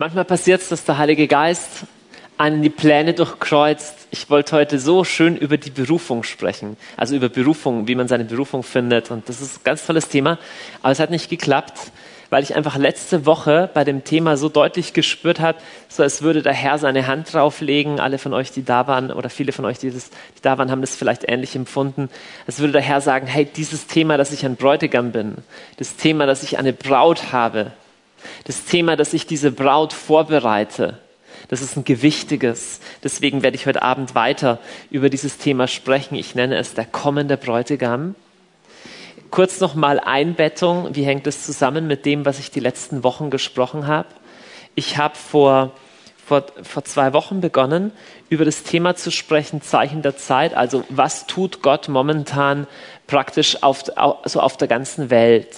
[0.00, 1.82] Manchmal passiert es, dass der Heilige Geist
[2.38, 4.08] einen die Pläne durchkreuzt.
[4.10, 8.24] Ich wollte heute so schön über die Berufung sprechen, also über Berufung, wie man seine
[8.24, 9.10] Berufung findet.
[9.10, 10.38] Und das ist ein ganz tolles Thema,
[10.80, 11.92] aber es hat nicht geklappt,
[12.30, 15.58] weil ich einfach letzte Woche bei dem Thema so deutlich gespürt habe,
[15.90, 18.00] so als würde der Herr seine Hand drauflegen.
[18.00, 20.70] Alle von euch, die da waren, oder viele von euch, die, das, die da waren,
[20.70, 22.08] haben das vielleicht ähnlich empfunden.
[22.46, 25.34] Als würde der Herr sagen, hey, dieses Thema, dass ich ein Bräutigam bin,
[25.76, 27.72] das Thema, dass ich eine Braut habe,
[28.44, 30.98] das Thema, dass ich diese Braut vorbereite,
[31.48, 32.80] das ist ein gewichtiges.
[33.02, 34.58] Deswegen werde ich heute Abend weiter
[34.90, 36.14] über dieses Thema sprechen.
[36.14, 38.14] Ich nenne es der kommende Bräutigam.
[39.30, 40.94] Kurz nochmal Einbettung.
[40.94, 44.08] Wie hängt es zusammen mit dem, was ich die letzten Wochen gesprochen habe?
[44.76, 45.72] Ich habe vor,
[46.24, 47.90] vor, vor zwei Wochen begonnen,
[48.28, 50.54] über das Thema zu sprechen, Zeichen der Zeit.
[50.54, 52.68] Also was tut Gott momentan
[53.08, 55.48] praktisch auf, also auf der ganzen Welt?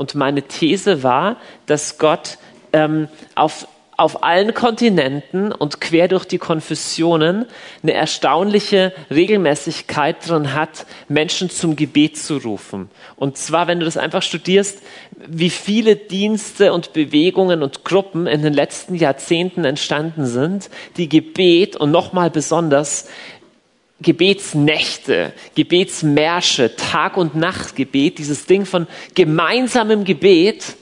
[0.00, 1.36] Und meine These war,
[1.66, 2.38] dass Gott
[2.72, 3.68] ähm, auf,
[3.98, 7.44] auf allen Kontinenten und quer durch die Konfessionen
[7.82, 12.88] eine erstaunliche Regelmäßigkeit drin hat, Menschen zum Gebet zu rufen.
[13.16, 14.78] Und zwar, wenn du das einfach studierst,
[15.18, 21.76] wie viele Dienste und Bewegungen und Gruppen in den letzten Jahrzehnten entstanden sind, die Gebet
[21.76, 23.06] und nochmal besonders
[24.02, 30.76] Gebetsnächte, Gebetsmärsche, Tag- und Nachtgebet, dieses Ding von gemeinsamem Gebet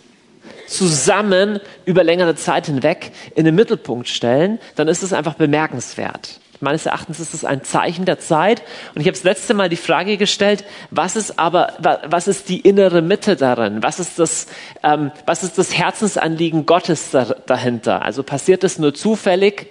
[0.69, 6.41] zusammen über längere Zeit hinweg in den Mittelpunkt stellen, dann ist es einfach bemerkenswert.
[6.61, 8.63] Meines Erachtens ist es ein Zeichen der Zeit.
[8.95, 11.75] Und ich habe das letzte Mal die Frage gestellt, was ist aber,
[12.07, 13.83] was ist die innere Mitte darin?
[13.83, 14.49] Was ist das,
[14.83, 18.03] ähm, was ist das Herzensanliegen Gottes da, dahinter?
[18.03, 19.69] Also passiert es nur zufällig?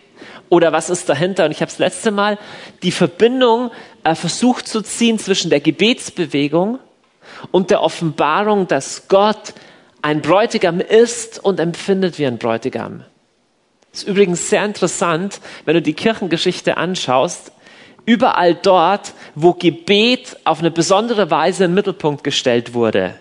[0.49, 1.45] Oder was ist dahinter?
[1.45, 2.37] Und ich habe das letzte Mal
[2.83, 3.71] die Verbindung
[4.03, 6.79] äh, versucht zu ziehen zwischen der Gebetsbewegung
[7.51, 9.53] und der Offenbarung, dass Gott
[10.01, 13.03] ein Bräutigam ist und empfindet wie ein Bräutigam.
[13.91, 17.51] Ist übrigens sehr interessant, wenn du die Kirchengeschichte anschaust.
[18.05, 23.15] Überall dort, wo Gebet auf eine besondere Weise den Mittelpunkt gestellt wurde,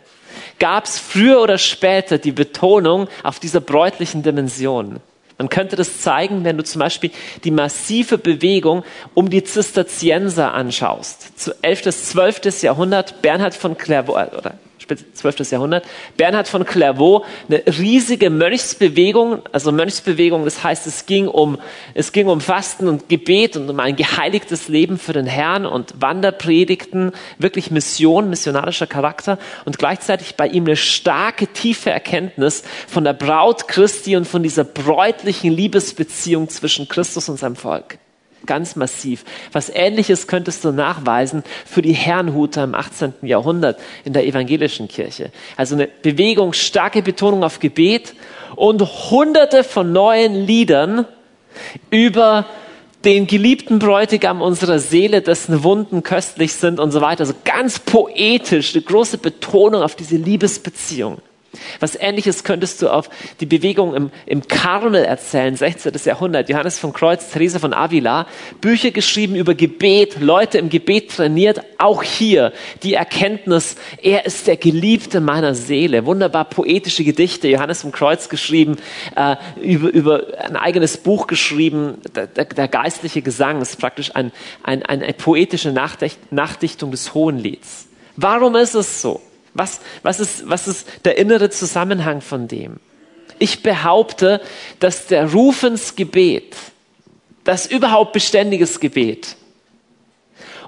[0.59, 5.01] gab es früher oder später die Betonung auf dieser bräutlichen Dimension.
[5.39, 7.11] Man könnte das zeigen, wenn du zum Beispiel
[7.45, 11.39] die massive Bewegung um die Zisterzienser anschaust.
[11.39, 11.85] Zu 11.
[11.85, 12.63] bis 12.
[12.63, 14.55] Jahrhundert, Bernhard von Clairvaux, oder
[14.87, 15.51] 12.
[15.51, 15.85] Jahrhundert.
[16.17, 21.59] Bernhard von Clairvaux, eine riesige Mönchsbewegung, also Mönchsbewegung, das heißt, es ging um,
[21.95, 25.95] es ging um Fasten und Gebet und um ein geheiligtes Leben für den Herrn und
[26.01, 33.13] Wanderpredigten, wirklich Mission, missionarischer Charakter und gleichzeitig bei ihm eine starke, tiefe Erkenntnis von der
[33.15, 37.99] Braut Christi und von dieser bräutlichen Liebesbeziehung zwischen Christus und seinem Volk
[38.47, 39.25] ganz massiv.
[39.53, 43.15] Was Ähnliches könntest du nachweisen für die Herrnhuter im 18.
[43.23, 45.31] Jahrhundert in der evangelischen Kirche.
[45.57, 48.15] Also eine Bewegung, starke Betonung auf Gebet
[48.55, 48.81] und
[49.11, 51.07] hunderte von neuen Liedern
[51.91, 52.47] über
[53.05, 57.21] den geliebten Bräutigam unserer Seele, dessen Wunden köstlich sind und so weiter.
[57.21, 61.19] Also ganz poetisch, eine große Betonung auf diese Liebesbeziehung.
[61.81, 65.93] Was ähnliches könntest du auf die Bewegung im, im Karmel erzählen, 16.
[66.05, 66.49] Jahrhundert.
[66.49, 68.27] Johannes von Kreuz, Therese von Avila,
[68.61, 71.61] Bücher geschrieben über Gebet, Leute im Gebet trainiert.
[71.79, 72.53] Auch hier
[72.83, 76.07] die Erkenntnis, er ist der Geliebte meiner Seele.
[76.07, 77.49] Wunderbar poetische Gedichte.
[77.49, 78.77] Johannes von Kreuz geschrieben,
[79.15, 81.99] äh, über, über ein eigenes Buch geschrieben.
[82.15, 85.73] Der, der, der geistliche Gesang ist praktisch ein, ein, eine poetische
[86.31, 87.87] Nachdichtung des Hohenlieds.
[88.17, 89.21] Warum ist es so?
[89.57, 92.81] Was, was, ist, was ist der innere Zusammenhang von dem?
[93.39, 94.41] Ich behaupte,
[94.81, 96.57] dass der Rufensgebet,
[97.45, 99.37] das überhaupt beständiges Gebet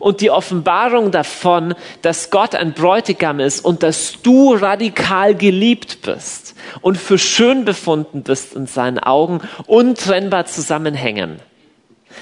[0.01, 6.55] und die Offenbarung davon, dass Gott ein Bräutigam ist und dass du radikal geliebt bist
[6.81, 11.41] und für schön befunden bist in seinen Augen, untrennbar zusammenhängen.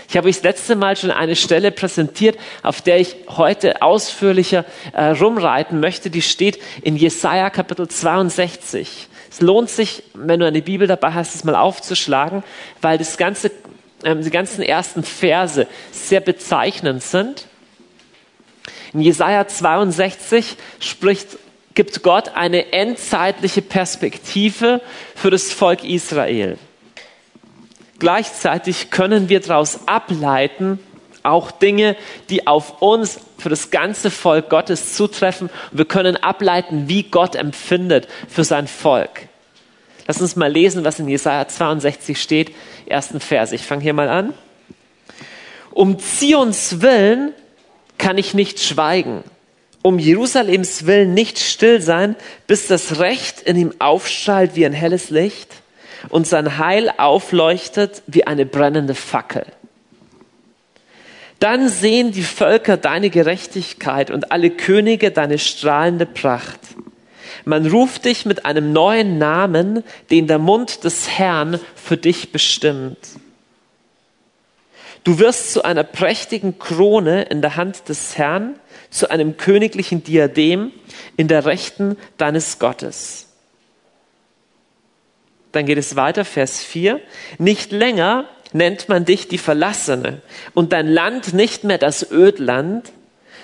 [0.09, 4.65] Ich habe euch das letzte Mal schon eine Stelle präsentiert, auf der ich heute ausführlicher
[4.93, 6.11] äh, rumreiten möchte.
[6.11, 9.09] Die steht in Jesaja Kapitel 62.
[9.31, 12.44] Es lohnt sich, wenn du eine Bibel dabei hast, es mal aufzuschlagen,
[12.81, 13.50] weil das ganze,
[14.05, 17.47] ähm, die ganzen ersten Verse sehr bezeichnend sind.
[18.93, 21.37] In Jesaja 62 spricht
[21.75, 24.81] gibt Gott eine endzeitliche Perspektive
[25.14, 26.56] für das Volk Israel.
[27.98, 30.78] Gleichzeitig können wir daraus ableiten,
[31.22, 31.96] auch Dinge,
[32.31, 35.50] die auf uns für das ganze Volk Gottes zutreffen.
[35.72, 39.28] wir können ableiten, wie Gott empfindet für sein Volk.
[40.06, 42.54] Lass uns mal lesen, was in Jesaja 62 steht.
[42.87, 43.52] Ersten Vers.
[43.52, 44.34] Ich fange hier mal an.
[45.72, 47.32] Um Zions Willen
[47.98, 49.25] kann ich nicht schweigen.
[49.82, 52.14] Um Jerusalems Willen nicht still sein,
[52.46, 55.50] bis das Recht in ihm aufstrahlt wie ein helles Licht
[56.08, 59.47] und sein Heil aufleuchtet wie eine brennende Fackel.
[61.38, 66.61] Dann sehen die Völker deine Gerechtigkeit und alle Könige deine strahlende Pracht.
[67.44, 72.99] Man ruft dich mit einem neuen Namen, den der Mund des Herrn für dich bestimmt.
[75.05, 78.58] Du wirst zu einer prächtigen Krone in der Hand des Herrn,
[78.91, 80.73] zu einem königlichen Diadem
[81.17, 83.25] in der Rechten deines Gottes.
[85.56, 87.00] Dann geht es weiter, Vers 4.
[87.38, 90.20] Nicht länger nennt man dich die Verlassene
[90.53, 92.93] und dein Land nicht mehr das Ödland,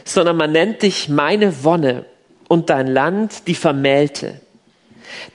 [0.05, 2.05] sondern man nennt dich meine Wonne
[2.49, 4.43] und dein Land die Vermählte.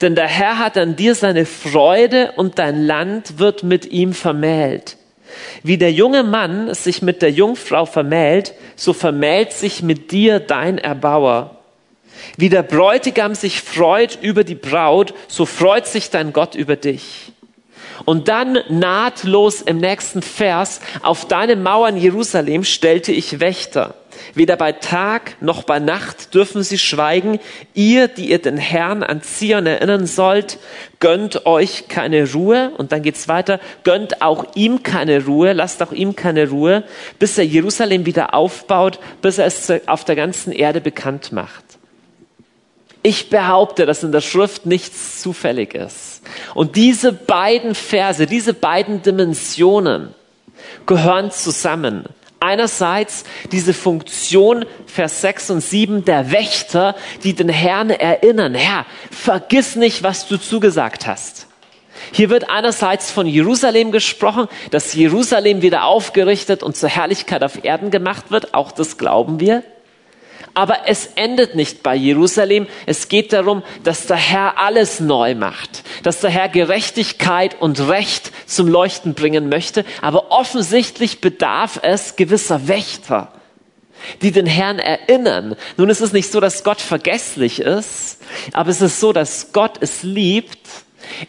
[0.02, 4.98] Denn der Herr hat an dir seine Freude und dein Land wird mit ihm vermählt.
[5.64, 10.78] Wie der junge Mann sich mit der Jungfrau vermählt, so vermählt sich mit dir dein
[10.78, 11.57] Erbauer.
[12.36, 17.32] Wie der Bräutigam sich freut über die Braut, so freut sich dein Gott über dich.
[18.04, 23.94] Und dann nahtlos im nächsten Vers, auf deine Mauern Jerusalem stellte ich Wächter.
[24.34, 27.38] Weder bei Tag noch bei Nacht dürfen sie schweigen.
[27.74, 30.58] Ihr, die ihr den Herrn an Zion erinnern sollt,
[31.00, 32.72] gönnt euch keine Ruhe.
[32.76, 33.60] Und dann geht's weiter.
[33.84, 35.52] Gönnt auch ihm keine Ruhe.
[35.52, 36.84] Lasst auch ihm keine Ruhe,
[37.18, 41.67] bis er Jerusalem wieder aufbaut, bis er es auf der ganzen Erde bekannt macht.
[43.02, 46.22] Ich behaupte, dass in der Schrift nichts zufällig ist.
[46.54, 50.14] Und diese beiden Verse, diese beiden Dimensionen
[50.86, 52.04] gehören zusammen.
[52.40, 59.74] Einerseits diese Funktion, Vers 6 und 7, der Wächter, die den Herrn erinnern, Herr, vergiss
[59.74, 61.46] nicht, was du zugesagt hast.
[62.12, 67.90] Hier wird einerseits von Jerusalem gesprochen, dass Jerusalem wieder aufgerichtet und zur Herrlichkeit auf Erden
[67.90, 69.64] gemacht wird, auch das glauben wir.
[70.58, 72.66] Aber es endet nicht bei Jerusalem.
[72.84, 78.32] Es geht darum, dass der Herr alles neu macht, dass der Herr Gerechtigkeit und Recht
[78.44, 79.84] zum Leuchten bringen möchte.
[80.02, 83.30] Aber offensichtlich bedarf es gewisser Wächter,
[84.20, 85.54] die den Herrn erinnern.
[85.76, 88.18] Nun ist es nicht so, dass Gott vergesslich ist,
[88.52, 90.58] aber es ist so, dass Gott es liebt,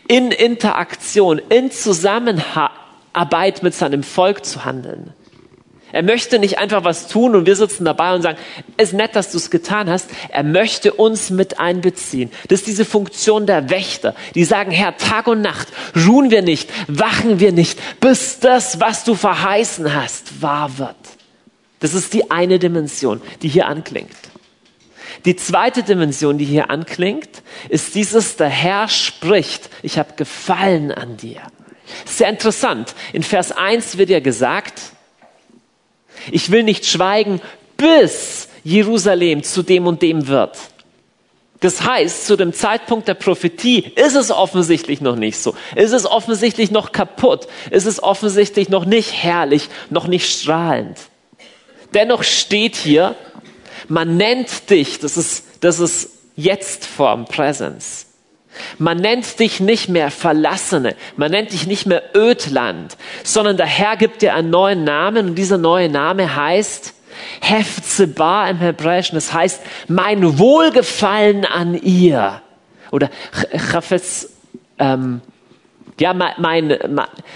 [0.07, 5.13] in Interaktion, in Zusammenarbeit mit seinem Volk zu handeln.
[5.91, 8.37] Er möchte nicht einfach was tun und wir sitzen dabei und sagen,
[8.77, 10.09] es ist nett, dass du es getan hast.
[10.29, 12.31] Er möchte uns mit einbeziehen.
[12.47, 16.69] Das ist diese Funktion der Wächter, die sagen, Herr, Tag und Nacht ruhen wir nicht,
[16.87, 20.95] wachen wir nicht, bis das, was du verheißen hast, wahr wird.
[21.79, 24.11] Das ist die eine Dimension, die hier anklingt.
[25.25, 27.29] Die zweite Dimension, die hier anklingt,
[27.67, 31.41] ist dieses, der Herr spricht, ich habe Gefallen an dir.
[32.05, 32.93] Sehr interessant.
[33.13, 34.93] In Vers 1 wird ja gesagt,
[36.31, 37.41] ich will nicht schweigen,
[37.77, 40.57] bis Jerusalem zu dem und dem wird.
[41.61, 45.55] Das heißt, zu dem Zeitpunkt der Prophetie ist es offensichtlich noch nicht so.
[45.75, 47.47] Ist es offensichtlich noch kaputt.
[47.69, 50.97] Ist es offensichtlich noch nicht herrlich, noch nicht strahlend.
[51.93, 53.15] Dennoch steht hier,
[53.89, 58.05] man nennt dich, das ist, das ist jetzt Form, Präsenz.
[58.77, 63.97] Man nennt dich nicht mehr Verlassene, man nennt dich nicht mehr Ödland, sondern der Herr
[63.97, 66.93] gibt dir einen neuen Namen und dieser neue Name heißt
[67.41, 69.15] Hefzeba im Hebräischen.
[69.15, 72.41] Das heißt mein Wohlgefallen an ihr
[72.91, 73.09] oder
[73.71, 74.29] Chafetz,
[74.77, 75.21] ähm,
[75.99, 76.79] ja, meine,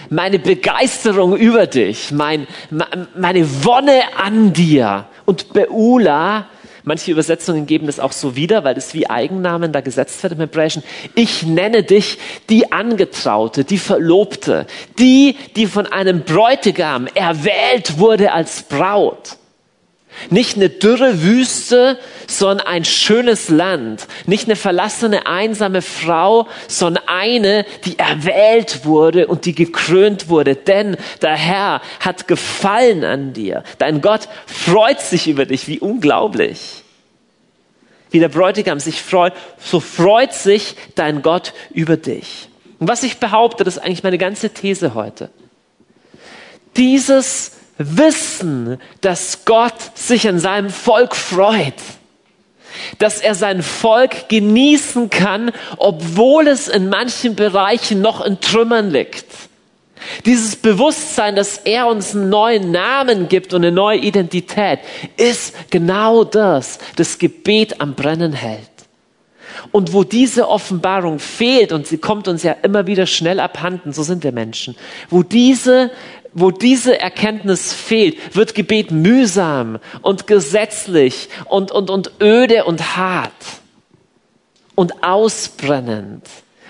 [0.10, 2.48] meine Begeisterung über dich, mein,
[3.16, 5.06] meine Wonne an dir.
[5.26, 6.48] Und Beula
[6.84, 10.40] Manche Übersetzungen geben das auch so wieder, weil das wie Eigennamen da gesetzt wird im
[10.40, 10.84] Hebräischen.
[11.16, 12.18] Ich nenne dich
[12.50, 14.68] die Angetraute, die Verlobte,
[15.00, 19.38] die, die von einem Bräutigam erwählt wurde als Braut.
[20.30, 24.08] Nicht eine dürre Wüste, sondern ein schönes Land.
[24.26, 30.56] Nicht eine verlassene, einsame Frau, sondern eine, die erwählt wurde und die gekrönt wurde.
[30.56, 33.64] Denn der Herr hat gefallen an dir.
[33.78, 35.68] Dein Gott freut sich über dich.
[35.68, 36.84] Wie unglaublich.
[38.12, 42.48] Wie der Bräutigam sich freut, so freut sich dein Gott über dich.
[42.80, 45.32] Und was ich behaupte, das ist eigentlich meine ganze These heute.
[46.78, 51.74] Dieses wissen, dass Gott sich an seinem Volk freut,
[53.00, 59.26] dass er sein Volk genießen kann, obwohl es in manchen Bereichen noch in Trümmern liegt.
[60.26, 64.80] Dieses Bewusstsein, dass er uns einen neuen Namen gibt und eine neue Identität,
[65.18, 68.70] ist genau das, das Gebet am Brennen hält.
[69.72, 74.04] Und wo diese Offenbarung fehlt, und sie kommt uns ja immer wieder schnell abhanden, so
[74.04, 74.76] sind wir Menschen,
[75.10, 75.92] wo diese
[76.34, 83.32] wo diese Erkenntnis fehlt, wird Gebet mühsam und gesetzlich und, und, und öde und hart
[84.76, 86.28] und ausbrennend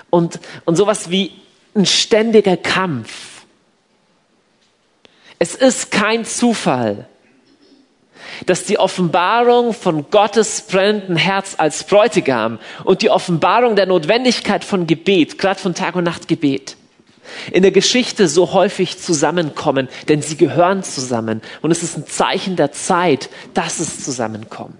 [0.10, 1.32] und, und sowas wie
[1.76, 3.46] ein ständiger Kampf.
[5.40, 7.08] Es ist kein Zufall,
[8.46, 14.88] dass die Offenbarung von Gottes brennenden Herz als Bräutigam und die Offenbarung der Notwendigkeit von
[14.88, 16.78] Gebet, gerade von Tag und Nacht Gebet,
[17.52, 21.42] in der Geschichte so häufig zusammenkommen, denn sie gehören zusammen.
[21.62, 24.76] Und es ist ein Zeichen der Zeit, dass es zusammenkommt.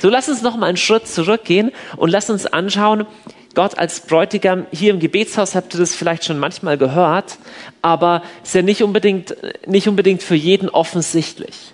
[0.00, 3.06] So lass uns noch mal einen Schritt zurückgehen und lass uns anschauen,
[3.54, 7.38] Gott als Bräutigam, hier im Gebetshaus habt ihr das vielleicht schon manchmal gehört,
[7.82, 9.36] aber ist ja nicht unbedingt,
[9.66, 11.73] nicht unbedingt für jeden offensichtlich.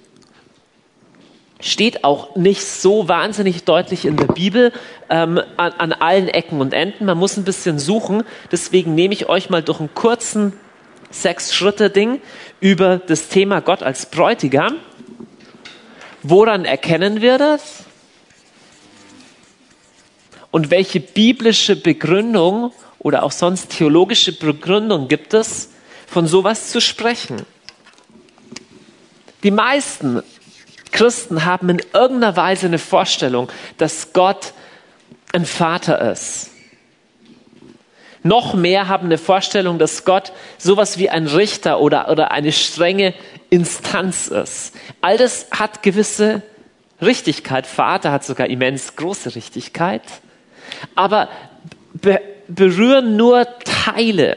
[1.61, 4.73] Steht auch nicht so wahnsinnig deutlich in der Bibel
[5.11, 7.05] ähm, an, an allen Ecken und Enden.
[7.05, 8.23] Man muss ein bisschen suchen.
[8.51, 10.55] Deswegen nehme ich euch mal durch einen kurzen
[11.11, 12.21] Sechs-Schritte-Ding
[12.61, 14.77] über das Thema Gott als Bräutigam.
[16.23, 17.85] Woran erkennen wir das?
[20.51, 25.71] Und welche biblische Begründung oder auch sonst theologische Begründung gibt es,
[26.07, 27.47] von sowas zu sprechen?
[29.43, 30.23] Die meisten
[30.93, 34.53] Christen haben in irgendeiner Weise eine Vorstellung, dass Gott
[35.33, 36.51] ein Vater ist.
[38.23, 43.15] Noch mehr haben eine Vorstellung, dass Gott sowas wie ein Richter oder, oder eine strenge
[43.49, 44.75] Instanz ist.
[45.01, 46.43] All das hat gewisse
[47.01, 47.67] Richtigkeit.
[47.67, 50.03] Vater hat sogar immens große Richtigkeit
[50.95, 51.29] aber
[51.93, 54.37] be berühren nur Teile.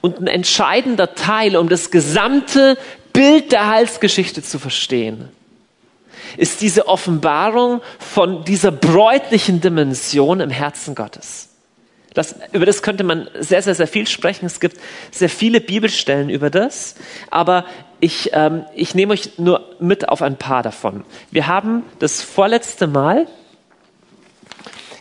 [0.00, 2.76] Und ein entscheidender Teil, um das gesamte
[3.12, 5.28] Bild der Heilsgeschichte zu verstehen,
[6.36, 11.50] ist diese Offenbarung von dieser bräutlichen Dimension im Herzen Gottes.
[12.14, 14.46] Das, über das könnte man sehr, sehr, sehr viel sprechen.
[14.46, 14.78] Es gibt
[15.10, 16.94] sehr viele Bibelstellen über das,
[17.30, 17.64] aber
[17.98, 21.04] ich, ähm, ich nehme euch nur mit auf ein paar davon.
[21.32, 23.26] Wir haben das vorletzte Mal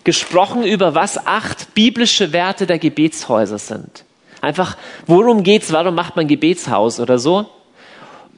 [0.04, 4.06] gesprochen über was acht biblische Werte der Gebetshäuser sind.
[4.42, 5.72] Einfach, worum geht's?
[5.72, 7.48] Warum macht man Gebetshaus oder so?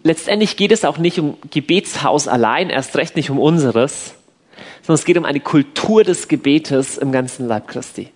[0.05, 4.13] Letztendlich geht es auch nicht um Gebetshaus allein, erst recht nicht um unseres,
[4.83, 8.11] sondern es geht um eine Kultur des Gebetes im ganzen Leib Christi.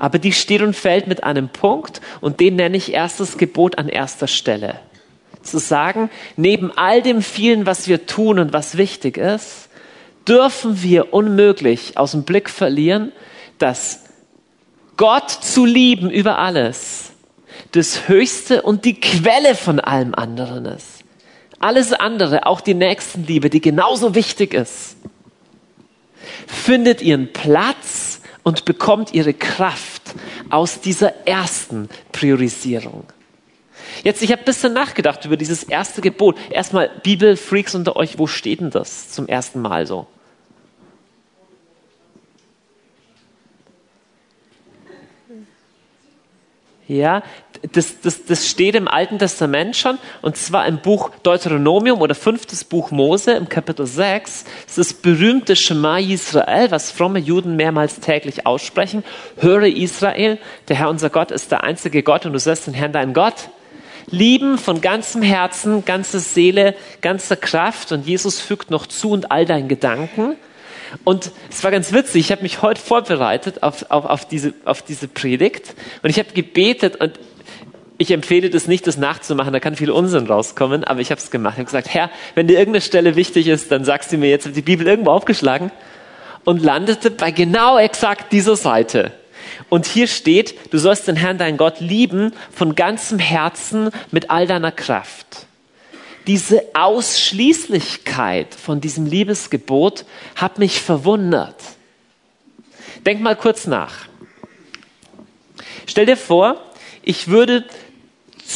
[0.00, 3.88] Aber die steht und fällt mit einem Punkt und den nenne ich erstes Gebot an
[3.88, 4.80] erster Stelle.
[5.42, 9.68] Zu sagen, neben all dem vielen, was wir tun und was wichtig ist,
[10.26, 13.12] dürfen wir unmöglich aus dem Blick verlieren,
[13.58, 14.06] dass
[14.96, 17.12] Gott zu lieben über alles
[17.70, 21.01] das Höchste und die Quelle von allem anderen ist.
[21.62, 24.96] Alles andere, auch die Nächstenliebe, die genauso wichtig ist,
[26.48, 30.02] findet ihren Platz und bekommt ihre Kraft
[30.50, 33.04] aus dieser ersten Priorisierung.
[34.02, 36.36] Jetzt, ich habe ein bisschen nachgedacht über dieses erste Gebot.
[36.50, 40.08] Erstmal, Bibelfreaks unter euch, wo steht denn das zum ersten Mal so?
[46.88, 47.22] Ja,
[47.70, 52.64] das, das, das steht im Alten Testament schon, und zwar im Buch Deuteronomium oder fünftes
[52.64, 54.44] Buch Mose im Kapitel 6.
[54.66, 59.04] Das ist das berühmte Shema Israel, was fromme Juden mehrmals täglich aussprechen.
[59.38, 60.38] Höre Israel,
[60.68, 63.48] der Herr unser Gott ist der einzige Gott und du sollst den Herrn deinen Gott
[64.06, 69.46] lieben von ganzem Herzen, ganzer Seele, ganzer Kraft und Jesus fügt noch zu und all
[69.46, 70.36] deinen Gedanken.
[71.04, 74.82] Und es war ganz witzig, ich habe mich heute vorbereitet auf, auf, auf, diese, auf
[74.82, 77.18] diese Predigt und ich habe gebetet und
[78.02, 81.30] ich empfehle das nicht, das nachzumachen, da kann viel Unsinn rauskommen, aber ich habe es
[81.30, 81.54] gemacht.
[81.54, 84.44] Ich habe gesagt, Herr, wenn dir irgendeine Stelle wichtig ist, dann sagst du mir jetzt,
[84.44, 85.70] habe die Bibel irgendwo aufgeschlagen
[86.44, 89.12] und landete bei genau exakt dieser Seite.
[89.68, 94.46] Und hier steht, du sollst den Herrn, dein Gott, lieben von ganzem Herzen mit all
[94.46, 95.46] deiner Kraft
[96.26, 100.04] diese Ausschließlichkeit von diesem Liebesgebot
[100.36, 101.56] hat mich verwundert.
[103.04, 104.06] Denk mal kurz nach.
[105.86, 106.62] Stell dir vor,
[107.02, 107.64] ich würde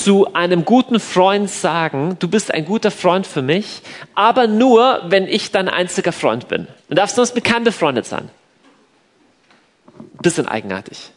[0.02, 3.80] zu einem guten Freund sagen, du bist ein guter Freund für mich,
[4.14, 6.68] aber nur, wenn ich dein einziger Freund bin.
[6.88, 8.28] Du darfst sonst mit keinem befreundet sein.
[10.20, 11.10] Bisschen eigenartig.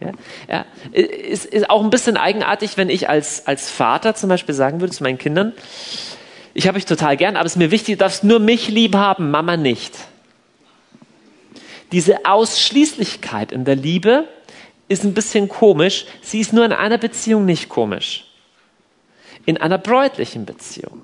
[0.00, 0.12] Ja,
[0.48, 4.80] ja, ist, ist auch ein bisschen eigenartig, wenn ich als, als Vater zum Beispiel sagen
[4.80, 5.52] würde zu meinen Kindern,
[6.54, 8.96] ich habe dich total gern, aber es ist mir wichtig, du darfst nur mich lieb
[8.96, 9.96] haben, Mama nicht.
[11.92, 14.24] Diese Ausschließlichkeit in der Liebe
[14.88, 16.06] ist ein bisschen komisch.
[16.22, 18.24] Sie ist nur in einer Beziehung nicht komisch.
[19.46, 21.02] In einer bräutlichen Beziehung.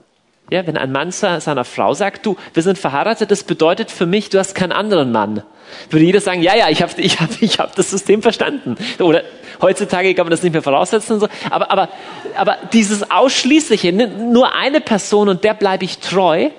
[0.50, 4.28] Ja, wenn ein Mann seiner Frau sagt, du, wir sind verheiratet, das bedeutet für mich,
[4.28, 5.42] du hast keinen anderen Mann.
[5.88, 8.76] Würde jeder sagen, ja, ja, ich habe ich hab, ich hab das System verstanden.
[8.98, 9.22] Oder
[9.62, 11.28] heutzutage kann man das nicht mehr voraussetzen und so.
[11.48, 11.88] Aber, aber,
[12.36, 16.50] aber dieses Ausschließliche, nur eine Person und der bleibe ich treu,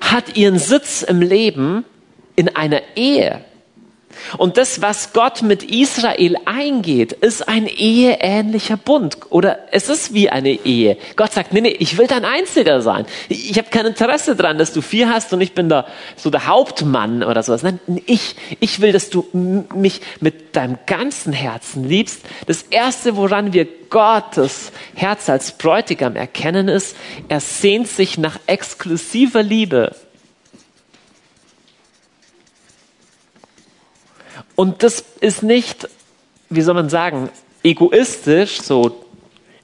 [0.00, 1.84] hat ihren Sitz im Leben
[2.36, 3.42] in einer Ehe.
[4.38, 9.18] Und das, was Gott mit Israel eingeht, ist ein eheähnlicher Bund.
[9.30, 10.96] Oder es ist wie eine Ehe.
[11.16, 13.06] Gott sagt, nee, nee, ich will dein Einziger sein.
[13.28, 15.86] Ich habe kein Interesse daran, dass du vier hast und ich bin da
[16.16, 17.62] so der Hauptmann oder sowas.
[17.62, 22.22] Nein, ich, ich will, dass du mich mit deinem ganzen Herzen liebst.
[22.46, 26.96] Das Erste, woran wir Gottes Herz als Bräutigam erkennen, ist,
[27.28, 29.94] er sehnt sich nach exklusiver Liebe
[34.56, 35.88] Und das ist nicht,
[36.48, 37.30] wie soll man sagen,
[37.62, 39.04] egoistisch, so,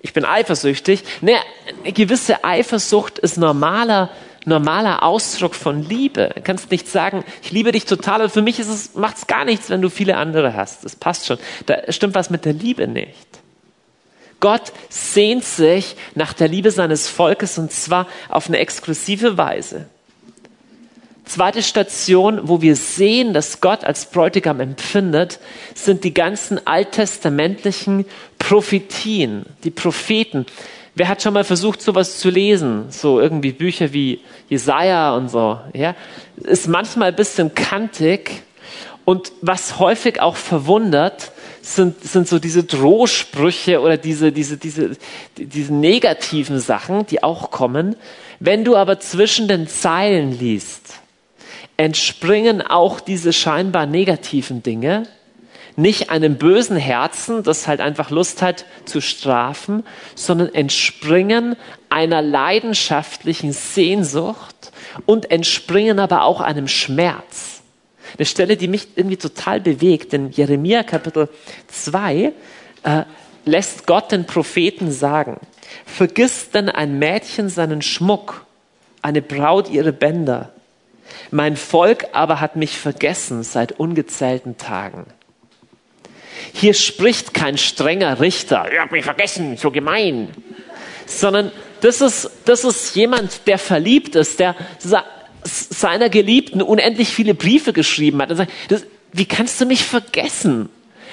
[0.00, 1.02] ich bin eifersüchtig.
[1.20, 1.36] Ne,
[1.82, 4.10] eine gewisse Eifersucht ist normaler,
[4.44, 6.30] normaler Ausdruck von Liebe.
[6.34, 8.60] Du kannst nicht sagen, ich liebe dich total, und für mich
[8.94, 10.84] macht es gar nichts, wenn du viele andere hast.
[10.84, 11.38] Das passt schon.
[11.66, 13.16] Da stimmt was mit der Liebe nicht.
[14.38, 19.86] Gott sehnt sich nach der Liebe seines Volkes und zwar auf eine exklusive Weise.
[21.26, 25.40] Zweite Station, wo wir sehen, dass Gott als Bräutigam empfindet,
[25.74, 28.04] sind die ganzen alttestamentlichen
[28.38, 30.46] Prophetien, die Propheten.
[30.94, 32.86] Wer hat schon mal versucht, sowas zu lesen?
[32.90, 35.96] So irgendwie Bücher wie Jesaja und so, ja?
[36.36, 38.42] Ist manchmal ein bisschen kantig.
[39.04, 44.96] Und was häufig auch verwundert, sind, sind so diese Drohsprüche oder diese, diese, diese,
[45.36, 47.96] diese negativen Sachen, die auch kommen.
[48.38, 51.00] Wenn du aber zwischen den Zeilen liest,
[51.76, 55.06] entspringen auch diese scheinbar negativen Dinge
[55.76, 61.56] nicht einem bösen Herzen, das halt einfach Lust hat zu strafen, sondern entspringen
[61.90, 64.72] einer leidenschaftlichen Sehnsucht
[65.04, 67.60] und entspringen aber auch einem Schmerz.
[68.16, 71.28] Eine Stelle, die mich irgendwie total bewegt, denn Jeremia Kapitel
[71.68, 72.32] 2
[72.84, 73.02] äh,
[73.44, 75.38] lässt Gott den Propheten sagen,
[75.84, 78.46] vergisst denn ein Mädchen seinen Schmuck,
[79.02, 80.52] eine Braut ihre Bänder,
[81.30, 85.06] mein Volk aber hat mich vergessen seit ungezählten Tagen.
[86.52, 90.28] Hier spricht kein strenger Richter, ihr habt mich vergessen, so gemein,
[91.06, 94.54] sondern das ist, das ist jemand, der verliebt ist, der
[95.44, 100.68] seiner Geliebten unendlich viele Briefe geschrieben hat und sagt, das, wie kannst du mich vergessen?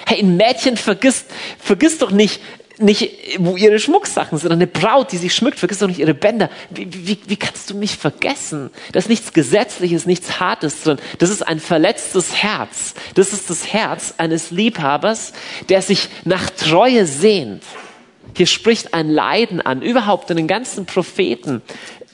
[0.06, 1.26] Hey, ein Mädchen vergisst,
[1.58, 2.40] vergisst doch nicht,
[2.78, 4.52] nicht, wo ihre Schmucksachen sind.
[4.52, 6.50] Eine Braut, die sich schmückt, vergisst doch nicht ihre Bänder.
[6.70, 8.70] Wie, wie, wie kannst du mich vergessen?
[8.92, 10.98] Da ist nichts Gesetzliches, nichts Hartes drin.
[11.18, 12.94] Das ist ein verletztes Herz.
[13.14, 15.32] Das ist das Herz eines Liebhabers,
[15.68, 17.62] der sich nach Treue sehnt.
[18.36, 19.80] Hier spricht ein Leiden an.
[19.80, 21.62] Überhaupt in den ganzen Propheten,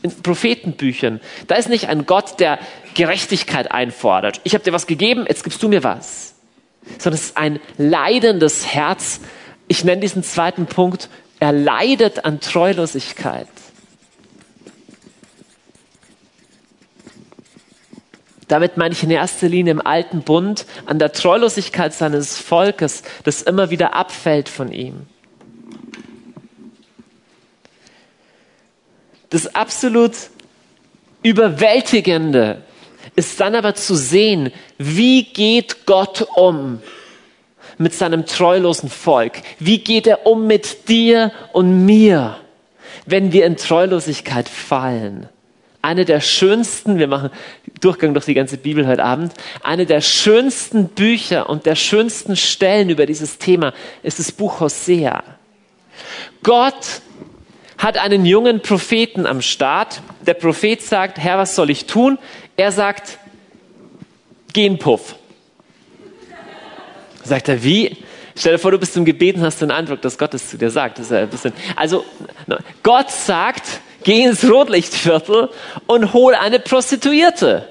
[0.03, 1.21] in Prophetenbüchern.
[1.47, 2.59] Da ist nicht ein Gott, der
[2.95, 4.41] Gerechtigkeit einfordert.
[4.45, 6.35] Ich habe dir was gegeben, jetzt gibst du mir was.
[6.99, 9.21] Sondern es ist ein leidendes Herz,
[9.71, 13.47] ich nenne diesen zweiten Punkt, er leidet an Treulosigkeit.
[18.49, 23.43] Damit meine ich in erster Linie im alten Bund an der Treulosigkeit seines Volkes, das
[23.43, 25.07] immer wieder abfällt von ihm.
[29.29, 30.15] Das absolut
[31.23, 32.65] Überwältigende
[33.15, 36.83] ist dann aber zu sehen, wie geht Gott um
[37.81, 39.41] mit seinem treulosen Volk?
[39.59, 42.37] Wie geht er um mit dir und mir,
[43.07, 45.29] wenn wir in Treulosigkeit fallen?
[45.83, 47.31] Eine der schönsten, wir machen
[47.81, 52.91] Durchgang durch die ganze Bibel heute Abend, eine der schönsten Bücher und der schönsten Stellen
[52.91, 55.25] über dieses Thema ist das Buch Hosea.
[56.43, 57.01] Gott
[57.79, 60.03] hat einen jungen Propheten am Start.
[60.27, 62.19] Der Prophet sagt, Herr, was soll ich tun?
[62.59, 63.19] Er sagt,
[64.53, 65.15] geh in Puff.
[67.31, 67.97] Sagt er, wie?
[68.35, 70.59] Stell dir vor, du bist im Gebet und hast den Eindruck, dass Gott es zu
[70.59, 70.99] dir sagt.
[70.99, 72.05] Das ist ein bisschen, also,
[72.83, 73.63] Gott sagt,
[74.03, 75.49] geh ins Rotlichtviertel
[75.87, 77.69] und hol eine Prostituierte.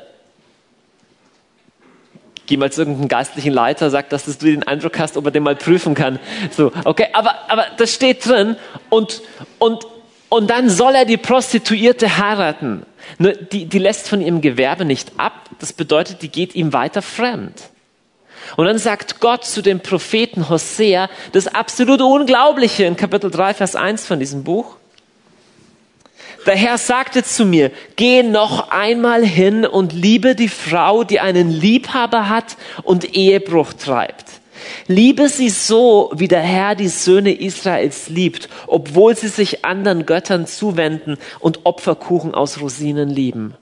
[2.45, 5.43] Geh mal zu irgendeinem geistlichen Leiter, sag, dass du den Eindruck hast, ob er den
[5.43, 6.19] mal prüfen kann.
[6.55, 8.55] So, okay, aber, aber das steht drin
[8.89, 9.21] und,
[9.57, 9.85] und,
[10.29, 12.85] und dann soll er die Prostituierte heiraten.
[13.17, 15.49] Nur die, die lässt von ihrem Gewerbe nicht ab.
[15.59, 17.71] Das bedeutet, die geht ihm weiter fremd.
[18.55, 23.75] Und dann sagt Gott zu dem Propheten Hosea das absolute Unglaubliche in Kapitel 3, Vers
[23.75, 24.75] 1 von diesem Buch.
[26.45, 31.51] Der Herr sagte zu mir, geh noch einmal hin und liebe die Frau, die einen
[31.51, 34.25] Liebhaber hat und Ehebruch treibt.
[34.87, 40.47] Liebe sie so, wie der Herr die Söhne Israels liebt, obwohl sie sich anderen Göttern
[40.47, 43.53] zuwenden und Opferkuchen aus Rosinen lieben.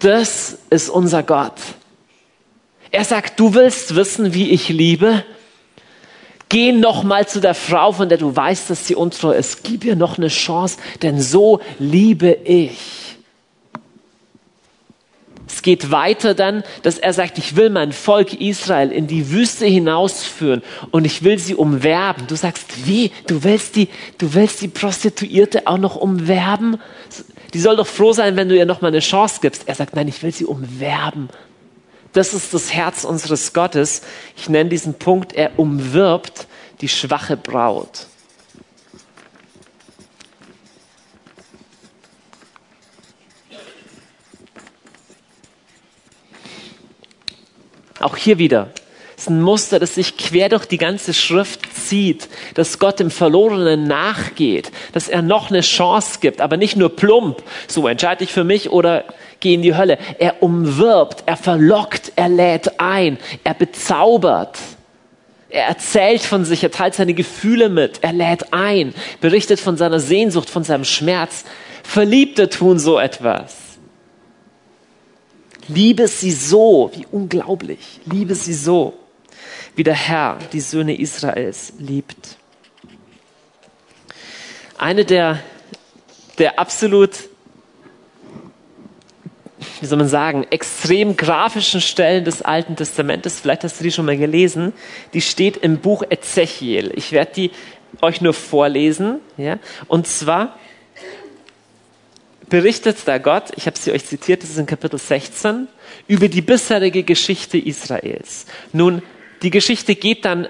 [0.00, 1.54] Das ist unser Gott.
[2.94, 5.24] Er sagt, du willst wissen, wie ich liebe?
[6.48, 9.64] Geh noch mal zu der Frau, von der du weißt, dass sie untreu ist.
[9.64, 13.16] Gib ihr noch eine Chance, denn so liebe ich.
[15.48, 19.66] Es geht weiter dann, dass er sagt, ich will mein Volk Israel in die Wüste
[19.66, 22.28] hinausführen und ich will sie umwerben.
[22.28, 23.10] Du sagst, wie?
[23.26, 26.76] Du willst die, du willst die Prostituierte auch noch umwerben?
[27.54, 29.64] Die soll doch froh sein, wenn du ihr noch mal eine Chance gibst.
[29.66, 31.28] Er sagt, nein, ich will sie umwerben.
[32.14, 34.02] Das ist das Herz unseres Gottes.
[34.36, 36.46] Ich nenne diesen Punkt, er umwirbt
[36.80, 38.06] die schwache Braut.
[47.98, 48.70] Auch hier wieder
[49.16, 53.88] ist ein Muster, das sich quer durch die ganze Schrift zieht, dass Gott dem Verlorenen
[53.88, 58.44] nachgeht, dass er noch eine Chance gibt, aber nicht nur plump, so entscheide ich für
[58.44, 59.04] mich oder
[59.44, 59.98] gehe in die Hölle.
[60.18, 64.58] Er umwirbt, er verlockt, er lädt ein, er bezaubert.
[65.48, 70.00] Er erzählt von sich, er teilt seine Gefühle mit, er lädt ein, berichtet von seiner
[70.00, 71.44] Sehnsucht, von seinem Schmerz.
[71.84, 73.54] Verliebte tun so etwas.
[75.68, 78.94] Liebe sie so, wie unglaublich, liebe sie so,
[79.76, 82.36] wie der Herr die Söhne Israels liebt.
[84.76, 85.38] Eine der,
[86.38, 87.10] der absolut,
[89.80, 94.06] wie soll man sagen, extrem grafischen Stellen des Alten Testamentes, vielleicht hast du die schon
[94.06, 94.72] mal gelesen,
[95.12, 96.92] die steht im Buch Ezechiel.
[96.94, 97.50] Ich werde die
[98.00, 100.56] euch nur vorlesen, ja, und zwar
[102.48, 105.68] berichtet da Gott, ich habe sie euch zitiert, das ist in Kapitel 16,
[106.06, 108.46] über die bisherige Geschichte Israels.
[108.72, 109.02] Nun,
[109.42, 110.48] die Geschichte geht dann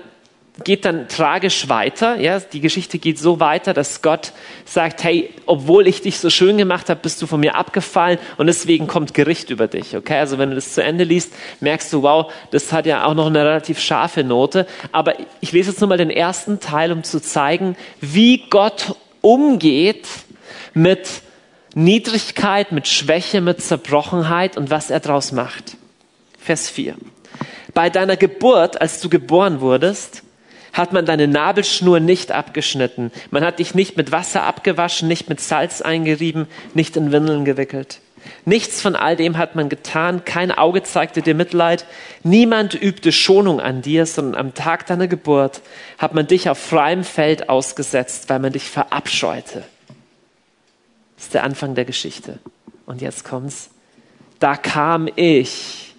[0.62, 2.16] geht dann tragisch weiter.
[2.20, 4.32] Ja, die Geschichte geht so weiter, dass Gott
[4.64, 8.46] sagt: Hey, obwohl ich dich so schön gemacht habe, bist du von mir abgefallen und
[8.46, 9.96] deswegen kommt Gericht über dich.
[9.96, 13.14] Okay, also wenn du das zu Ende liest, merkst du, wow, das hat ja auch
[13.14, 14.66] noch eine relativ scharfe Note.
[14.92, 20.06] Aber ich lese jetzt nur mal den ersten Teil, um zu zeigen, wie Gott umgeht
[20.72, 21.08] mit
[21.74, 25.76] Niedrigkeit, mit Schwäche, mit Zerbrochenheit und was er daraus macht.
[26.38, 26.94] Vers 4.
[27.72, 30.23] Bei deiner Geburt, als du geboren wurdest,
[30.74, 33.10] hat man deine Nabelschnur nicht abgeschnitten.
[33.30, 38.00] Man hat dich nicht mit Wasser abgewaschen, nicht mit Salz eingerieben, nicht in Windeln gewickelt.
[38.44, 41.86] Nichts von all dem hat man getan, kein Auge zeigte dir Mitleid,
[42.22, 45.60] niemand übte Schonung an dir, sondern am Tag deiner Geburt
[45.98, 49.64] hat man dich auf freiem Feld ausgesetzt, weil man dich verabscheute.
[51.16, 52.38] Das ist der Anfang der Geschichte.
[52.86, 53.70] Und jetzt kommt's.
[54.40, 55.94] Da kam ich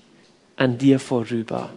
[0.55, 1.69] an dir vorüber.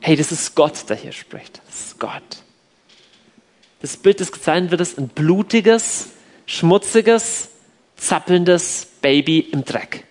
[0.00, 1.60] Hey, das ist Gott, der hier spricht.
[1.66, 2.42] Das ist Gott.
[3.82, 6.08] Das Bild, das gezeigt wird, ist ein blutiges,
[6.46, 7.50] schmutziges,
[7.96, 10.04] zappelndes Baby im Dreck.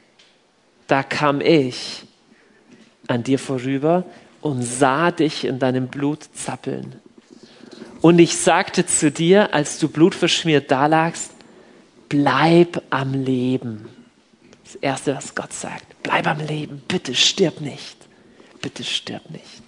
[0.88, 2.04] Da kam ich
[3.08, 4.06] an dir vorüber
[4.41, 6.95] und sah dich in deinem Blut zappeln.
[8.02, 11.32] Und ich sagte zu dir, als du blutverschmiert dalagst,
[12.08, 13.89] bleib am Leben.
[14.63, 17.97] Das Erste, was Gott sagt, bleib am Leben, bitte stirb nicht,
[18.62, 19.63] bitte stirb nicht.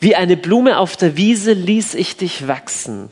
[0.00, 3.10] Wie eine Blume auf der Wiese ließ ich dich wachsen.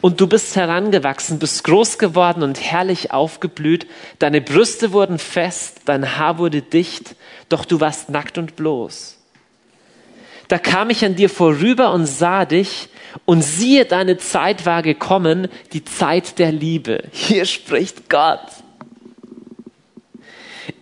[0.00, 3.86] Und du bist herangewachsen, bist groß geworden und herrlich aufgeblüht.
[4.18, 7.16] Deine Brüste wurden fest, dein Haar wurde dicht,
[7.48, 9.16] doch du warst nackt und bloß.
[10.48, 12.88] Da kam ich an dir vorüber und sah dich,
[13.24, 17.04] und siehe, deine Zeit war gekommen, die Zeit der Liebe.
[17.12, 18.40] Hier spricht Gott.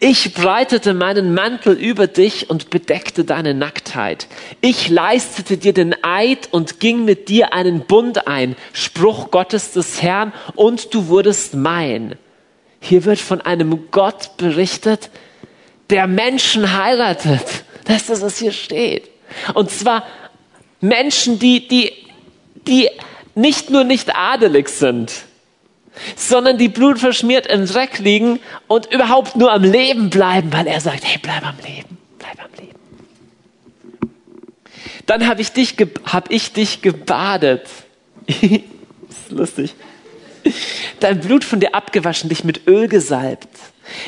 [0.01, 4.27] Ich breitete meinen Mantel über dich und bedeckte deine Nacktheit.
[4.61, 10.03] Ich leistete dir den Eid und ging mit dir einen Bund ein, Spruch Gottes des
[10.03, 12.17] Herrn, und du wurdest mein.
[12.81, 15.11] Hier wird von einem Gott berichtet,
[15.91, 17.65] der Menschen heiratet.
[17.85, 19.11] Das ist was hier steht.
[19.55, 20.05] Und zwar
[20.81, 21.93] Menschen, die, die
[22.67, 22.89] die
[23.35, 25.13] nicht nur nicht adelig sind,
[26.17, 31.05] sondern die blutverschmiert im Dreck liegen und überhaupt nur am Leben bleiben, weil er sagt,
[31.05, 32.79] hey, bleib am Leben, bleib am Leben.
[35.07, 37.67] Dann habe ich dich, hab ich dich gebadet.
[38.27, 39.75] ist lustig.
[41.01, 43.49] Dein Blut von dir abgewaschen, dich mit Öl gesalbt.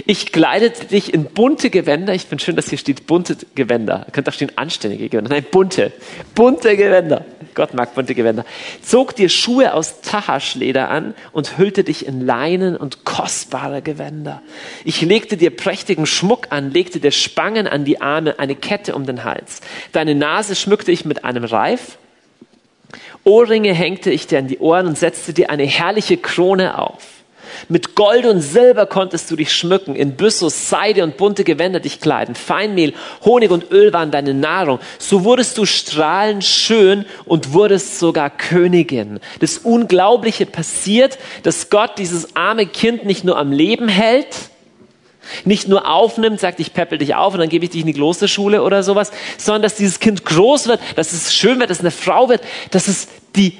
[0.04, 2.14] Ich kleidete dich in bunte Gewänder.
[2.14, 4.06] Ich finde schön, dass hier steht bunte Gewänder.
[4.12, 5.30] Könnte auch stehen anständige Gewänder.
[5.30, 5.92] Nein, bunte.
[6.34, 7.24] Bunte Gewänder.
[7.54, 8.44] Gott mag bunte Gewänder.
[8.82, 14.42] Zog dir Schuhe aus Tahaschleder an und hüllte dich in Leinen und kostbare Gewänder.
[14.84, 19.06] Ich legte dir prächtigen Schmuck an, legte dir Spangen an die Arme, eine Kette um
[19.06, 19.60] den Hals.
[19.92, 21.98] Deine Nase schmückte ich mit einem Reif.
[23.24, 27.16] Ohrringe hängte ich dir an die Ohren und setzte dir eine herrliche Krone auf.
[27.68, 32.00] Mit Gold und Silber konntest du dich schmücken, in Byssus, Seide und bunte Gewänder dich
[32.00, 34.78] kleiden, Feinmehl, Honig und Öl waren deine Nahrung.
[34.98, 39.20] So wurdest du strahlend schön und wurdest sogar Königin.
[39.40, 44.26] Das Unglaubliche passiert, dass Gott dieses arme Kind nicht nur am Leben hält,
[45.44, 47.92] Nicht nur aufnimmt, sagt, ich peppel dich auf und dann gebe ich dich in die
[47.92, 51.84] Klosterschule oder sowas, sondern dass dieses Kind groß wird, dass es schön wird, dass es
[51.84, 53.58] eine Frau wird, dass es die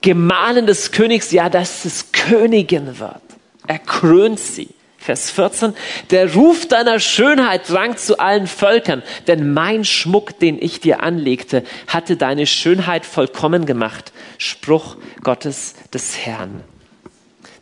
[0.00, 3.22] Gemahlin des Königs, ja, dass es Königin wird.
[3.66, 4.68] Er krönt sie.
[5.00, 5.74] Vers 14,
[6.10, 11.64] der Ruf deiner Schönheit drang zu allen Völkern, denn mein Schmuck, den ich dir anlegte,
[11.86, 14.12] hatte deine Schönheit vollkommen gemacht.
[14.36, 16.62] Spruch Gottes des Herrn.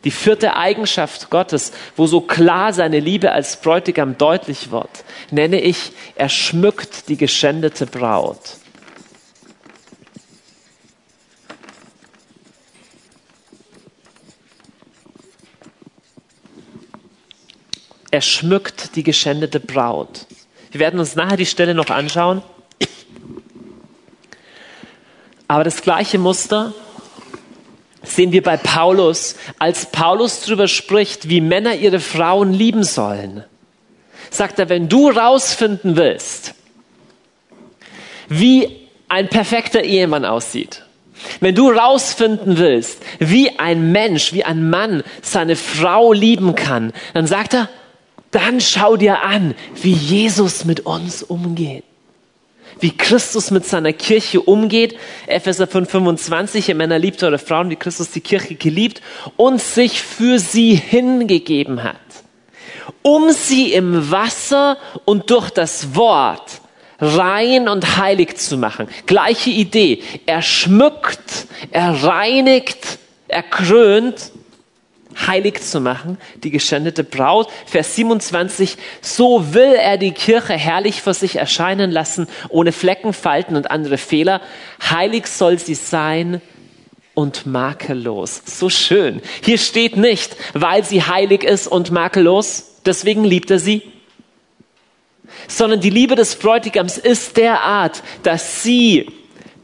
[0.03, 4.89] Die vierte Eigenschaft Gottes, wo so klar seine Liebe als Bräutigam deutlich wird,
[5.31, 8.57] nenne ich, er schmückt die geschändete Braut.
[18.11, 20.25] Er schmückt die geschändete Braut.
[20.71, 22.41] Wir werden uns nachher die Stelle noch anschauen.
[25.47, 26.73] Aber das gleiche Muster
[28.03, 33.43] sehen wir bei Paulus, als Paulus darüber spricht, wie Männer ihre Frauen lieben sollen.
[34.29, 36.53] Sagt er, wenn du rausfinden willst,
[38.27, 40.83] wie ein perfekter Ehemann aussieht,
[41.39, 47.25] wenn du rausfinden willst, wie ein Mensch, wie ein Mann seine Frau lieben kann, dann
[47.25, 47.69] sagt er,
[48.37, 51.83] dann schau dir an, wie Jesus mit uns umgeht.
[52.79, 54.95] Wie Christus mit seiner Kirche umgeht.
[55.25, 59.01] Epheser 5,25, ihr Männer liebt eure Frauen, wie Christus die Kirche geliebt
[59.37, 61.95] und sich für sie hingegeben hat.
[63.01, 66.61] Um sie im Wasser und durch das Wort
[66.99, 68.87] rein und heilig zu machen.
[69.07, 70.03] Gleiche Idee.
[70.27, 74.31] Er schmückt, er reinigt, er krönt
[75.25, 77.49] heilig zu machen, die geschändete Braut.
[77.65, 83.55] Vers 27, so will er die Kirche herrlich vor sich erscheinen lassen, ohne Flecken, Falten
[83.55, 84.41] und andere Fehler.
[84.89, 86.41] Heilig soll sie sein
[87.13, 88.43] und makellos.
[88.45, 89.21] So schön.
[89.41, 93.81] Hier steht nicht, weil sie heilig ist und makellos, deswegen liebt er sie,
[95.47, 99.11] sondern die Liebe des Bräutigams ist der Art, dass sie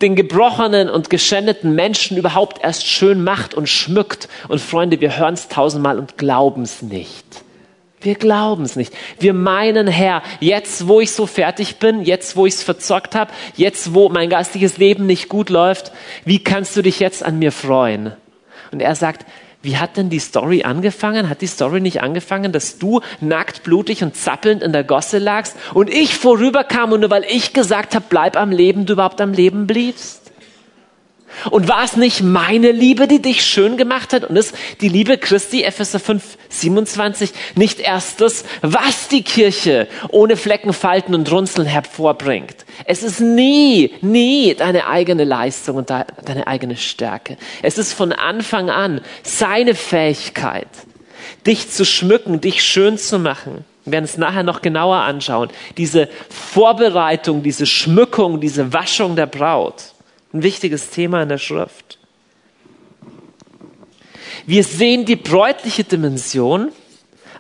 [0.02, 4.28] den gebrochenen und geschändeten Menschen überhaupt erst schön macht und schmückt.
[4.48, 7.44] Und Freunde, wir hören es tausendmal und glauben es nicht.
[8.02, 8.94] Wir glauben es nicht.
[9.20, 13.32] Wir meinen, Herr, jetzt wo ich so fertig bin, jetzt wo ich es verzockt habe,
[13.56, 15.94] jetzt wo mein geistiges Leben nicht gut läuft,
[16.26, 18.14] wie kannst du dich jetzt an mir freuen?
[18.72, 19.26] Und er sagt,
[19.64, 21.30] wie hat denn die Story angefangen?
[21.30, 25.56] Hat die Story nicht angefangen, dass du nackt, blutig und zappelnd in der Gosse lagst
[25.74, 29.32] und ich vorüberkam und nur weil ich gesagt habe, bleib am Leben, du überhaupt am
[29.32, 30.23] Leben bliebst?
[31.50, 34.26] Und war es nicht meine Liebe, die dich schön gemacht hat?
[34.26, 40.38] Und ist die Liebe Christi, Epheser 5, 27, nicht erst das, was die Kirche ohne
[40.38, 42.66] Flecken, Falten und Runzeln hervorbringt?
[42.86, 47.38] Es ist nie, nie deine eigene Leistung und deine eigene Stärke.
[47.62, 50.68] Es ist von Anfang an seine Fähigkeit,
[51.46, 53.66] dich zu schmücken, dich schön zu machen.
[53.86, 55.50] Wir werden es nachher noch genauer anschauen.
[55.78, 59.93] Diese Vorbereitung, diese Schmückung, diese Waschung der Braut.
[60.34, 62.00] Ein wichtiges Thema in der Schrift.
[64.46, 66.72] Wir sehen die bräutliche Dimension,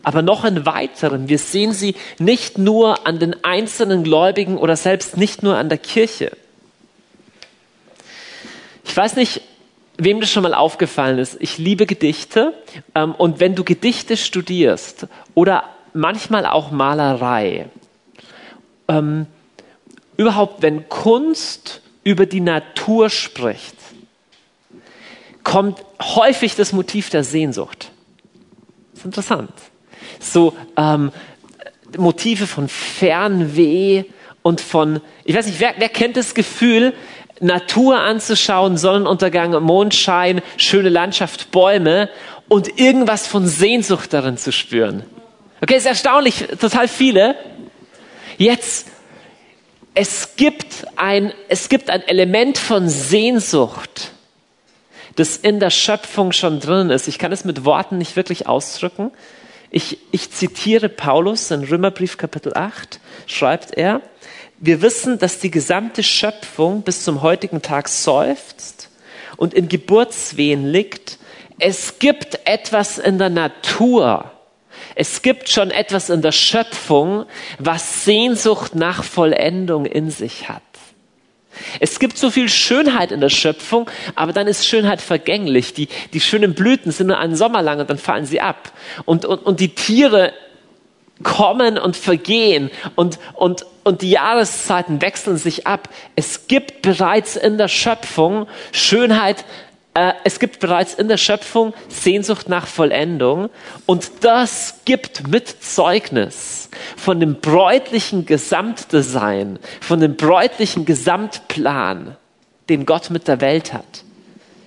[0.03, 1.27] aber noch in weiteren.
[1.27, 5.79] Wir sehen sie nicht nur an den einzelnen Gläubigen oder selbst nicht nur an der
[5.79, 6.31] Kirche.
[8.85, 9.41] Ich weiß nicht,
[9.97, 11.37] wem das schon mal aufgefallen ist.
[11.39, 12.53] Ich liebe Gedichte
[12.95, 17.69] ähm, und wenn du Gedichte studierst oder manchmal auch Malerei,
[18.87, 19.25] ähm,
[20.17, 23.75] überhaupt wenn Kunst über die Natur spricht,
[25.43, 27.91] kommt häufig das Motiv der Sehnsucht.
[28.91, 29.51] Das ist interessant.
[30.19, 31.11] So ähm,
[31.97, 34.05] Motive von Fernweh
[34.41, 36.93] und von, ich weiß nicht, wer, wer kennt das Gefühl,
[37.39, 42.09] Natur anzuschauen, Sonnenuntergang, Mondschein, schöne Landschaft, Bäume
[42.47, 45.03] und irgendwas von Sehnsucht darin zu spüren.
[45.61, 47.35] Okay, ist erstaunlich, total viele.
[48.37, 48.87] Jetzt
[49.95, 54.11] es gibt ein, es gibt ein Element von Sehnsucht,
[55.15, 57.07] das in der Schöpfung schon drin ist.
[57.07, 59.11] Ich kann es mit Worten nicht wirklich ausdrücken.
[59.69, 64.01] Ich, ich zitiere Paulus in Römerbrief Kapitel 8, schreibt er,
[64.59, 68.89] wir wissen, dass die gesamte Schöpfung bis zum heutigen Tag seufzt
[69.35, 71.17] und in Geburtswehen liegt.
[71.59, 74.31] Es gibt etwas in der Natur,
[74.95, 77.25] es gibt schon etwas in der Schöpfung,
[77.59, 80.61] was Sehnsucht nach Vollendung in sich hat.
[81.79, 85.73] Es gibt so viel Schönheit in der Schöpfung, aber dann ist Schönheit vergänglich.
[85.73, 88.71] Die, die schönen Blüten sind nur einen Sommer lang und dann fallen sie ab.
[89.05, 90.33] Und, und, und die Tiere
[91.21, 95.89] kommen und vergehen und, und, und die Jahreszeiten wechseln sich ab.
[96.15, 99.45] Es gibt bereits in der Schöpfung Schönheit
[99.93, 103.49] es gibt bereits in der Schöpfung Sehnsucht nach Vollendung
[103.85, 112.17] und das gibt mit Zeugnis von dem bräutlichen Gesamtdesign, von dem bräutlichen Gesamtplan,
[112.69, 114.03] den Gott mit der Welt hat.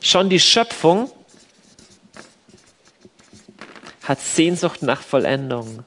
[0.00, 1.10] Schon die Schöpfung
[4.04, 5.84] hat Sehnsucht nach Vollendung.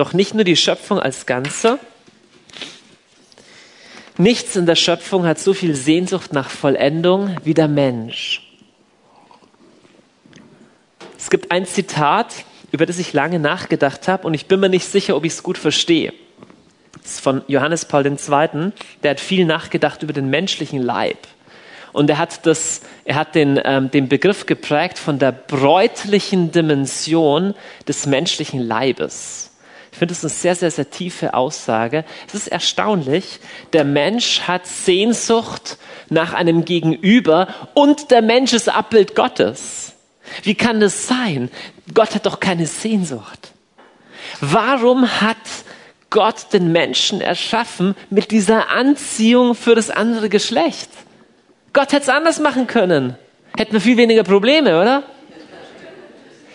[0.00, 1.78] Doch nicht nur die Schöpfung als Ganze.
[4.16, 8.50] Nichts in der Schöpfung hat so viel Sehnsucht nach Vollendung wie der Mensch.
[11.18, 12.32] Es gibt ein Zitat,
[12.72, 15.42] über das ich lange nachgedacht habe und ich bin mir nicht sicher, ob ich es
[15.42, 16.14] gut verstehe.
[17.02, 18.72] Das ist von Johannes Paul II.
[19.02, 21.18] Der hat viel nachgedacht über den menschlichen Leib.
[21.92, 27.52] Und er hat, das, er hat den, ähm, den Begriff geprägt von der bräutlichen Dimension
[27.86, 29.49] des menschlichen Leibes.
[29.92, 32.04] Ich finde es eine sehr, sehr, sehr tiefe Aussage.
[32.28, 33.40] Es ist erstaunlich,
[33.72, 39.94] der Mensch hat Sehnsucht nach einem Gegenüber und der Mensch ist Abbild Gottes.
[40.42, 41.50] Wie kann das sein?
[41.92, 43.52] Gott hat doch keine Sehnsucht.
[44.40, 45.36] Warum hat
[46.08, 50.90] Gott den Menschen erschaffen mit dieser Anziehung für das andere Geschlecht?
[51.72, 53.16] Gott hätte es anders machen können.
[53.56, 55.02] Hätten wir viel weniger Probleme, oder?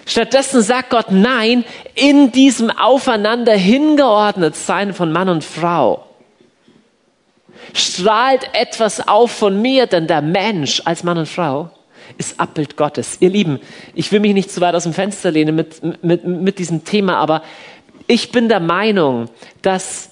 [0.06, 1.66] Stattdessen sagt Gott Nein
[1.96, 6.06] in diesem Aufeinander hingeordnet sein von Mann und Frau.
[7.74, 11.72] Strahlt etwas auf von mir, denn der Mensch als Mann und Frau
[12.18, 13.18] ist Abbild Gottes.
[13.20, 13.60] Ihr Lieben,
[13.96, 17.18] ich will mich nicht zu weit aus dem Fenster lehnen mit, mit, mit diesem Thema,
[17.18, 17.42] aber
[18.08, 19.30] ich bin der Meinung,
[19.64, 20.12] dass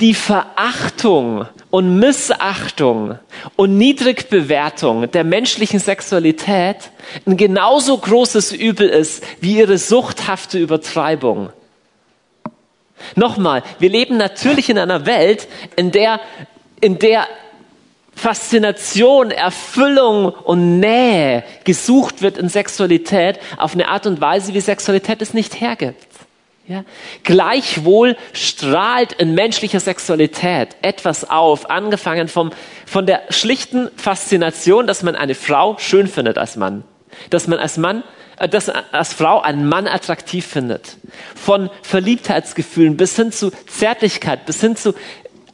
[0.00, 3.18] die Verachtung und Missachtung
[3.56, 6.90] und Niedrigbewertung der menschlichen Sexualität
[7.26, 11.50] ein genauso großes Übel ist wie ihre suchthafte Übertreibung.
[13.14, 16.20] Nochmal, wir leben natürlich in einer Welt, in der,
[16.80, 17.26] in der
[18.14, 25.22] Faszination, Erfüllung und Nähe gesucht wird in Sexualität auf eine Art und Weise, wie Sexualität
[25.22, 26.09] es nicht hergibt.
[26.70, 26.84] Ja?
[27.24, 32.52] Gleichwohl strahlt in menschlicher Sexualität etwas auf, angefangen vom,
[32.86, 36.84] von der schlichten Faszination, dass man eine Frau schön findet als Mann,
[37.30, 38.04] dass man als Mann
[38.38, 40.96] äh, dass als Frau einen Mann attraktiv findet.
[41.34, 44.94] Von Verliebtheitsgefühlen bis hin zu Zärtlichkeit, bis hin zu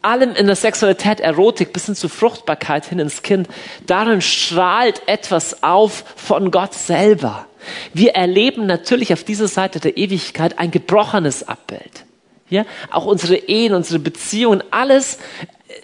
[0.03, 3.49] allem in der Sexualität, Erotik, bis hin zu Fruchtbarkeit hin ins Kind.
[3.87, 7.47] Darin strahlt etwas auf von Gott selber.
[7.93, 12.05] Wir erleben natürlich auf dieser Seite der Ewigkeit ein gebrochenes Abbild.
[12.49, 15.19] Ja, auch unsere Ehen, unsere Beziehungen, alles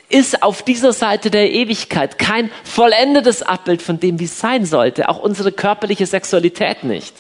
[0.09, 5.09] ist auf dieser Seite der Ewigkeit kein vollendetes Abbild von dem, wie es sein sollte.
[5.09, 7.15] Auch unsere körperliche Sexualität nicht.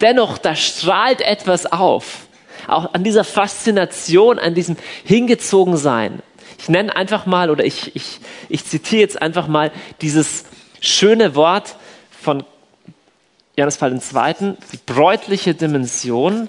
[0.00, 2.26] Dennoch, da strahlt etwas auf.
[2.66, 6.22] Auch an dieser Faszination, an diesem Hingezogensein.
[6.58, 10.44] Ich nenne einfach mal, oder ich, ich, ich zitiere jetzt einfach mal dieses
[10.80, 11.76] schöne Wort
[12.10, 12.42] von
[13.56, 16.48] Johannes Paul II., die bräutliche Dimension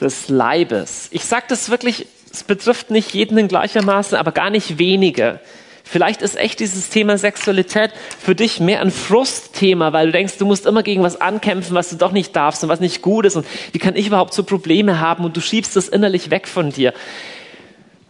[0.00, 1.08] des Leibes.
[1.10, 5.40] Ich sage das wirklich, es betrifft nicht jeden in gleichermaßen, aber gar nicht wenige.
[5.82, 10.46] Vielleicht ist echt dieses Thema Sexualität für dich mehr ein Frustthema, weil du denkst, du
[10.46, 13.34] musst immer gegen was ankämpfen, was du doch nicht darfst und was nicht gut ist
[13.34, 16.70] und wie kann ich überhaupt so Probleme haben und du schiebst das innerlich weg von
[16.70, 16.94] dir.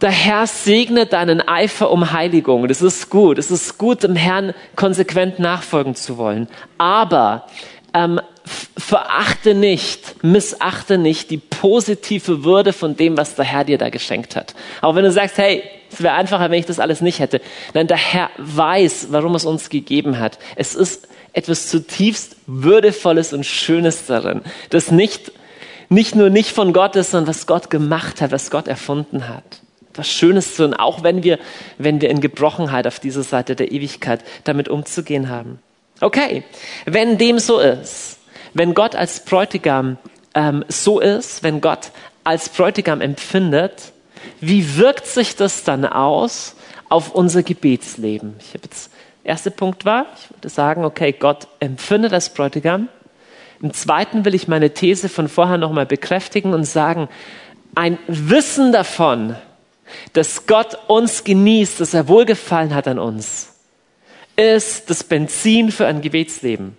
[0.01, 2.67] Der Herr segne deinen Eifer um Heiligung.
[2.67, 3.37] Das ist gut.
[3.37, 6.47] Es ist gut, dem Herrn konsequent nachfolgen zu wollen.
[6.79, 7.45] Aber
[7.93, 8.19] ähm,
[8.75, 14.35] verachte nicht, missachte nicht die positive Würde von dem, was der Herr dir da geschenkt
[14.35, 14.55] hat.
[14.81, 15.61] Auch wenn du sagst, hey,
[15.91, 17.39] es wäre einfacher, wenn ich das alles nicht hätte.
[17.75, 20.39] Nein, der Herr weiß, warum es uns gegeben hat.
[20.55, 25.31] Es ist etwas zutiefst Würdevolles und Schönes darin, das nicht,
[25.89, 29.61] nicht nur nicht von Gott ist, sondern was Gott gemacht hat, was Gott erfunden hat
[29.95, 31.39] was Schönes tun, auch wenn wir,
[31.77, 35.59] wenn wir in Gebrochenheit auf dieser Seite der Ewigkeit damit umzugehen haben.
[35.99, 36.43] Okay,
[36.85, 38.19] wenn dem so ist,
[38.53, 39.97] wenn Gott als Bräutigam
[40.33, 41.91] ähm, so ist, wenn Gott
[42.23, 43.93] als Bräutigam empfindet,
[44.39, 46.55] wie wirkt sich das dann aus
[46.89, 48.35] auf unser Gebetsleben?
[48.39, 48.91] Ich habe jetzt,
[49.23, 52.87] erster Punkt war, ich würde sagen, okay, Gott empfindet als Bräutigam.
[53.61, 57.09] Im zweiten will ich meine These von vorher nochmal bekräftigen und sagen,
[57.75, 59.35] ein Wissen davon,
[60.13, 63.53] dass Gott uns genießt, dass er Wohlgefallen hat an uns,
[64.35, 66.75] ist das Benzin für ein Gebetsleben.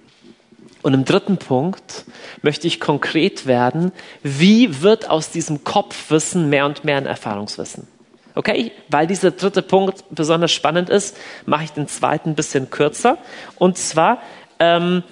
[0.82, 2.04] Und im dritten Punkt
[2.42, 3.92] möchte ich konkret werden,
[4.22, 7.86] wie wird aus diesem Kopfwissen mehr und mehr ein Erfahrungswissen?
[8.34, 13.18] Okay, weil dieser dritte Punkt besonders spannend ist, mache ich den zweiten ein bisschen kürzer.
[13.56, 14.22] Und zwar
[14.58, 15.02] ähm,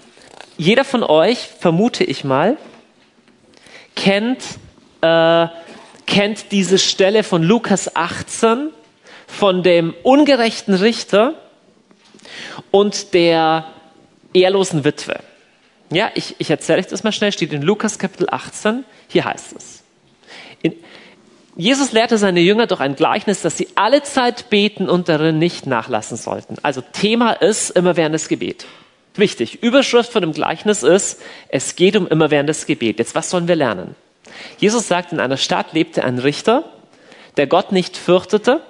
[0.57, 2.57] jeder von euch, vermute ich mal,
[3.95, 4.43] kennt,
[5.03, 5.47] äh,
[6.11, 8.71] kennt diese Stelle von Lukas 18
[9.27, 11.35] von dem ungerechten Richter
[12.73, 13.65] und der
[14.35, 15.21] ehrlosen Witwe.
[15.93, 19.55] Ja, ich, ich erzähle euch das mal schnell, steht in Lukas Kapitel 18, hier heißt
[19.57, 19.85] es.
[20.63, 20.75] In,
[21.57, 25.67] Jesus lehrte seine Jünger durch ein Gleichnis, dass sie alle Zeit beten und darin nicht
[25.67, 26.57] nachlassen sollten.
[26.63, 28.67] Also Thema ist immerwährendes Gebet.
[29.15, 29.63] Wichtig.
[29.63, 32.99] Überschrift von dem Gleichnis ist, es geht um immerwährendes Gebet.
[32.99, 33.95] Jetzt, was sollen wir lernen?
[34.59, 36.65] Jesus sagt, in einer Stadt lebte ein Richter,
[37.37, 38.61] der Gott nicht fürchtete.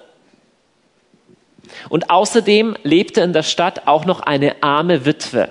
[1.89, 5.49] Und außerdem lebte in der Stadt auch noch eine arme Witwe.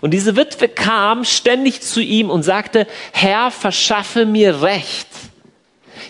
[0.00, 5.08] Und diese Witwe kam ständig zu ihm und sagte, Herr, verschaffe mir Recht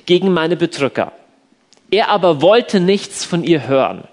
[0.07, 1.13] gegen meine Bedrücker.
[1.91, 4.05] Er aber wollte nichts von ihr hören.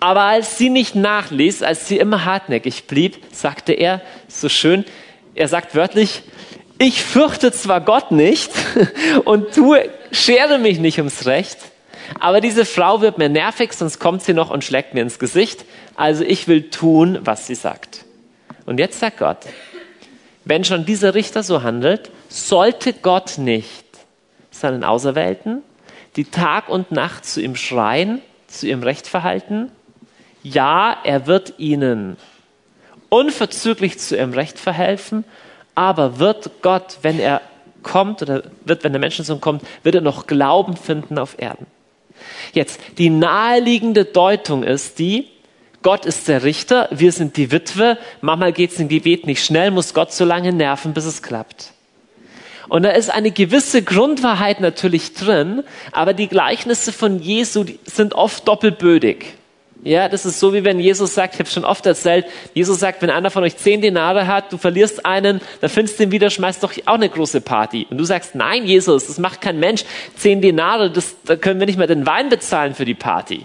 [0.00, 4.84] Aber als sie nicht nachließ, als sie immer hartnäckig blieb, sagte er so schön,
[5.34, 6.22] er sagt wörtlich,
[6.78, 8.50] ich fürchte zwar Gott nicht
[9.24, 11.58] und tue, schere mich nicht ums Recht,
[12.20, 15.64] aber diese Frau wird mir nervig, sonst kommt sie noch und schlägt mir ins Gesicht.
[15.94, 18.04] Also ich will tun, was sie sagt.
[18.66, 19.38] Und jetzt sagt Gott,
[20.44, 23.84] wenn schon dieser Richter so handelt, sollte Gott nicht
[24.50, 25.62] seinen Auserwählten,
[26.16, 29.70] die Tag und Nacht zu ihm schreien, zu ihrem Recht verhalten?
[30.42, 32.16] Ja, er wird ihnen
[33.08, 35.24] unverzüglich zu ihrem Recht verhelfen,
[35.74, 37.40] aber wird Gott, wenn er
[37.82, 41.66] kommt oder wird, wenn der Menschensohn kommt, wird er noch Glauben finden auf Erden.
[42.52, 45.28] Jetzt, die naheliegende Deutung ist die,
[45.82, 49.70] Gott ist der Richter, wir sind die Witwe, manchmal geht es im Gebet nicht schnell,
[49.70, 51.72] muss Gott so lange nerven, bis es klappt.
[52.68, 55.62] Und da ist eine gewisse Grundwahrheit natürlich drin,
[55.92, 59.34] aber die Gleichnisse von Jesu sind oft doppelbödig.
[59.84, 62.24] Ja, das ist so, wie wenn Jesus sagt, ich habe schon oft erzählt,
[62.54, 66.04] Jesus sagt, wenn einer von euch zehn Denare hat, du verlierst einen, dann findest du
[66.04, 67.86] ihn wieder, schmeißt doch auch eine große Party.
[67.90, 69.84] Und du sagst, nein, Jesus, das macht kein Mensch.
[70.16, 73.44] Zehn Denare, das, da können wir nicht mehr den Wein bezahlen für die Party.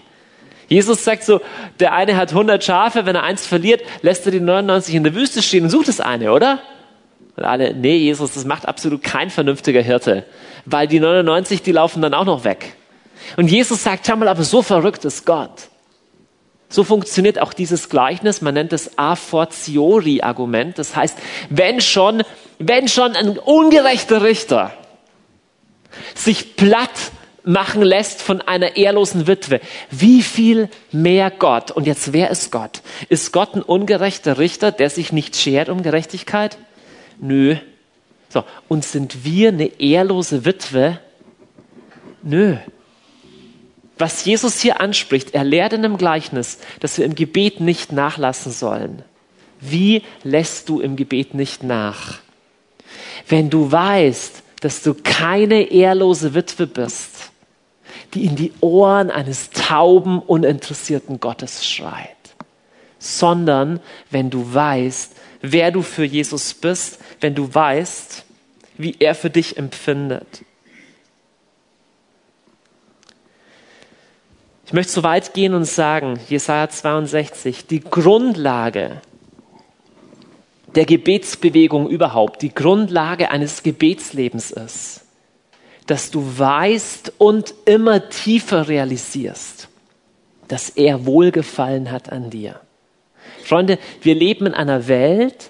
[0.69, 1.41] Jesus sagt so,
[1.81, 5.15] der eine hat 100 Schafe, wenn er eins verliert, lässt er die 99 in der
[5.15, 6.59] Wüste stehen und sucht das eine, oder?
[7.35, 10.25] Und alle, nee, Jesus, das macht absolut kein vernünftiger Hirte,
[10.65, 12.75] weil die 99, die laufen dann auch noch weg.
[13.35, 15.68] Und Jesus sagt, schau mal, aber so verrückt ist Gott.
[16.69, 18.41] So funktioniert auch dieses Gleichnis.
[18.41, 20.77] Man nennt es a fortiori Argument.
[20.77, 21.17] Das heißt,
[21.49, 22.23] wenn schon,
[22.59, 24.71] wenn schon ein ungerechter Richter
[26.13, 27.11] sich platt
[27.43, 31.71] machen lässt von einer ehrlosen Witwe, wie viel mehr Gott?
[31.71, 32.83] Und jetzt, wer ist Gott?
[33.09, 36.59] Ist Gott ein ungerechter Richter, der sich nicht schert um Gerechtigkeit?
[37.19, 37.55] Nö.
[38.29, 38.43] So.
[38.67, 40.99] Und sind wir eine ehrlose Witwe?
[42.21, 42.57] Nö.
[43.99, 48.51] Was Jesus hier anspricht, er lehrt in einem Gleichnis, dass wir im Gebet nicht nachlassen
[48.51, 49.03] sollen.
[49.59, 52.19] Wie lässt du im Gebet nicht nach?
[53.27, 57.31] Wenn du weißt, dass du keine ehrlose Witwe bist,
[58.13, 62.15] die in die Ohren eines tauben, uninteressierten Gottes schreit,
[62.99, 63.81] sondern
[64.11, 68.23] wenn du weißt, wer du für Jesus bist, wenn du weißt,
[68.77, 70.45] wie er für dich empfindet.
[74.69, 79.01] Ich möchte so weit gehen und sagen, Jesaja 62, die Grundlage
[80.75, 85.05] der Gebetsbewegung überhaupt, die Grundlage eines Gebetslebens ist,
[85.87, 89.69] dass du weißt und immer tiefer realisierst,
[90.47, 92.59] dass er Wohlgefallen hat an dir.
[93.43, 95.49] Freunde, wir leben in einer Welt,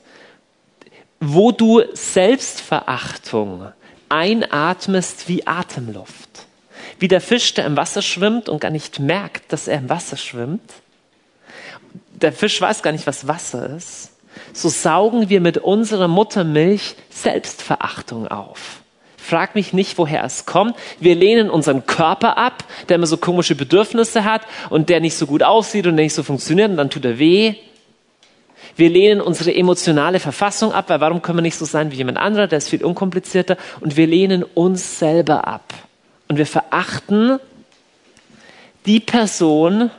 [1.19, 3.67] wo du Selbstverachtung
[4.07, 6.47] einatmest wie Atemluft.
[6.99, 10.17] Wie der Fisch, der im Wasser schwimmt und gar nicht merkt, dass er im Wasser
[10.17, 10.61] schwimmt.
[12.11, 14.11] Der Fisch weiß gar nicht, was Wasser ist.
[14.53, 18.81] So saugen wir mit unserer Muttermilch Selbstverachtung auf.
[19.17, 20.75] Frag mich nicht, woher es kommt.
[20.99, 25.25] Wir lehnen unseren Körper ab, der immer so komische Bedürfnisse hat und der nicht so
[25.27, 27.55] gut aussieht und der nicht so funktioniert und dann tut er weh.
[28.75, 32.17] Wir lehnen unsere emotionale Verfassung ab, weil warum können wir nicht so sein wie jemand
[32.17, 35.73] anderer, der ist viel unkomplizierter und wir lehnen uns selber ab.
[36.29, 37.39] Und wir verachten
[38.85, 39.89] die Person,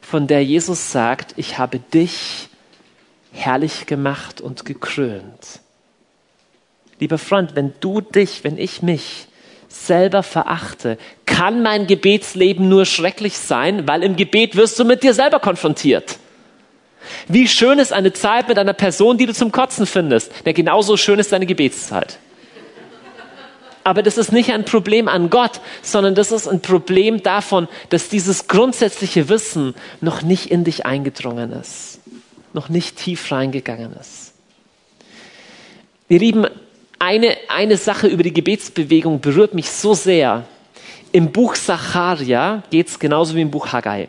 [0.00, 2.48] von der Jesus sagt, ich habe dich
[3.32, 5.60] herrlich gemacht und gekrönt.
[6.98, 9.28] Lieber Freund, wenn du dich, wenn ich mich
[9.68, 15.14] selber verachte, kann mein Gebetsleben nur schrecklich sein, weil im Gebet wirst du mit dir
[15.14, 16.18] selber konfrontiert.
[17.28, 20.32] Wie schön ist eine Zeit mit einer Person, die du zum Kotzen findest.
[20.44, 22.18] Ja, genauso schön ist deine Gebetszeit.
[23.82, 28.08] Aber das ist nicht ein Problem an Gott, sondern das ist ein Problem davon, dass
[28.08, 32.00] dieses grundsätzliche Wissen noch nicht in dich eingedrungen ist.
[32.52, 34.34] noch nicht tief reingegangen ist.
[36.08, 36.46] Ihr Lieben,
[36.98, 40.44] eine, eine Sache über die Gebetsbewegung berührt mich so sehr.
[41.12, 44.08] Im Buch Sacharia geht es genauso wie im Buch Haggai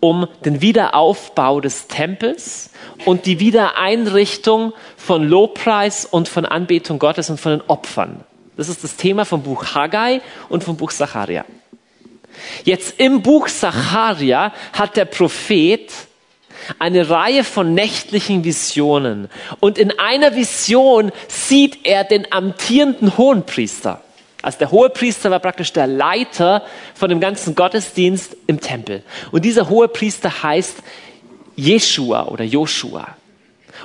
[0.00, 2.70] um den Wiederaufbau des Tempels
[3.04, 8.20] und die Wiedereinrichtung von Lobpreis und von Anbetung Gottes und von den Opfern.
[8.56, 11.44] Das ist das Thema vom Buch Haggai und vom Buch Sacharia.
[12.64, 15.90] Jetzt im Buch Sacharia hat der Prophet
[16.78, 19.28] eine Reihe von nächtlichen Visionen.
[19.60, 24.02] Und in einer Vision sieht er den amtierenden Hohenpriester.
[24.42, 26.62] Also der Hohepriester war praktisch der Leiter
[26.94, 29.02] von dem ganzen Gottesdienst im Tempel.
[29.32, 30.82] Und dieser Hohepriester heißt
[31.56, 33.16] Jeshua oder Joshua.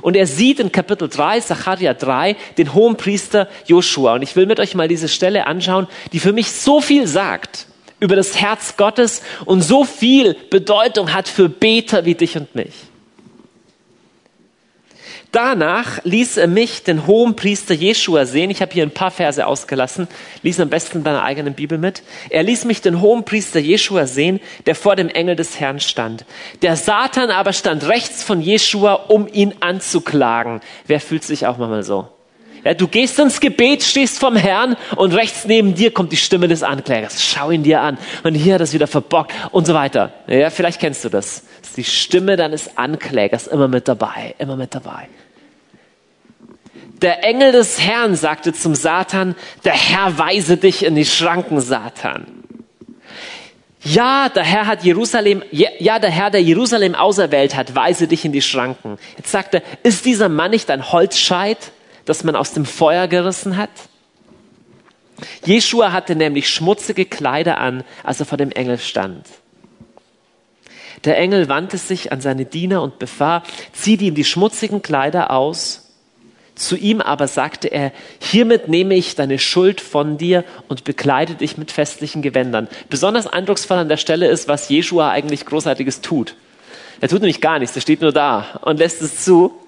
[0.01, 4.13] Und er sieht in Kapitel 3, Sacharja 3, den Hohenpriester Joshua.
[4.13, 7.67] Und ich will mit euch mal diese Stelle anschauen, die für mich so viel sagt
[7.99, 12.73] über das Herz Gottes und so viel Bedeutung hat für Beter wie dich und mich.
[15.31, 18.49] Danach ließ er mich, den hohen Priester Jeschua, sehen.
[18.49, 20.09] Ich habe hier ein paar Verse ausgelassen.
[20.43, 22.03] Lies am besten in deiner eigenen Bibel mit.
[22.29, 26.25] Er ließ mich, den hohen Priester Jeschua, sehen, der vor dem Engel des Herrn stand.
[26.61, 30.59] Der Satan aber stand rechts von Jeschua, um ihn anzuklagen.
[30.85, 32.09] Wer fühlt sich auch mal so?
[32.63, 36.47] Ja, du gehst ins Gebet, stehst vom Herrn und rechts neben dir kommt die Stimme
[36.47, 37.23] des Anklägers.
[37.23, 37.97] Schau ihn dir an.
[38.23, 40.13] Und hier hat er es wieder verbockt und so weiter.
[40.27, 41.43] Ja, vielleicht kennst du das.
[41.63, 45.07] ist die Stimme deines Anklägers immer mit dabei, immer mit dabei.
[47.01, 49.35] Der Engel des Herrn sagte zum Satan,
[49.65, 52.27] der Herr weise dich in die Schranken, Satan.
[53.83, 58.31] Ja, der Herr hat Jerusalem, ja, der Herr, der Jerusalem auserwählt hat, weise dich in
[58.31, 58.99] die Schranken.
[59.17, 61.71] Jetzt sagt er, ist dieser Mann nicht ein Holzscheit?
[62.05, 63.69] Das man aus dem Feuer gerissen hat?
[65.45, 69.25] Jeschua hatte nämlich schmutzige Kleider an, als er vor dem Engel stand.
[71.03, 73.43] Der Engel wandte sich an seine Diener und befahl,
[73.73, 75.87] zieh ihm die schmutzigen Kleider aus.
[76.53, 81.57] Zu ihm aber sagte er, hiermit nehme ich deine Schuld von dir und bekleide dich
[81.57, 82.67] mit festlichen Gewändern.
[82.89, 86.35] Besonders eindrucksvoll an der Stelle ist, was Jeschua eigentlich Großartiges tut.
[86.99, 89.60] Er tut nämlich gar nichts, er steht nur da und lässt es zu,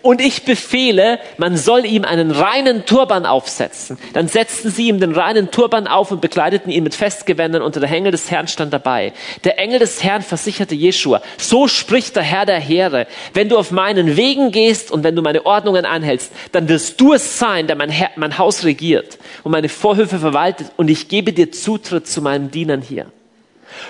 [0.00, 3.98] und ich befehle, man soll ihm einen reinen Turban aufsetzen.
[4.14, 7.90] Dann setzten sie ihm den reinen Turban auf und bekleideten ihn mit Festgewändern unter der
[7.90, 9.12] Engel des Herrn stand dabei.
[9.44, 13.70] Der Engel des Herrn versicherte Jeschua, so spricht der Herr der Heere, wenn du auf
[13.70, 17.76] meinen Wegen gehst und wenn du meine Ordnungen anhältst, dann wirst du es sein, der
[17.76, 22.22] mein, Herr, mein Haus regiert und meine Vorhöfe verwaltet und ich gebe dir Zutritt zu
[22.22, 23.06] meinen Dienern hier.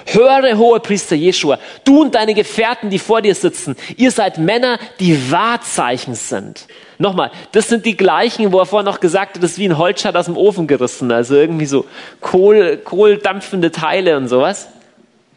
[0.07, 4.79] Höre, hohe Priester Jeschua, du und deine Gefährten, die vor dir sitzen, ihr seid Männer,
[5.01, 6.67] die Wahrzeichen sind.
[6.99, 9.79] Nochmal, das sind die gleichen, wo er vorher noch gesagt hat, das ist wie ein
[9.79, 11.87] Holzschat aus dem Ofen gerissen, also irgendwie so
[12.21, 14.69] Kohl, kohldampfende Teile und sowas.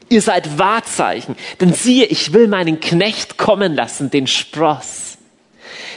[0.10, 5.15] Ihr seid Wahrzeichen, denn siehe, ich will meinen Knecht kommen lassen, den Spross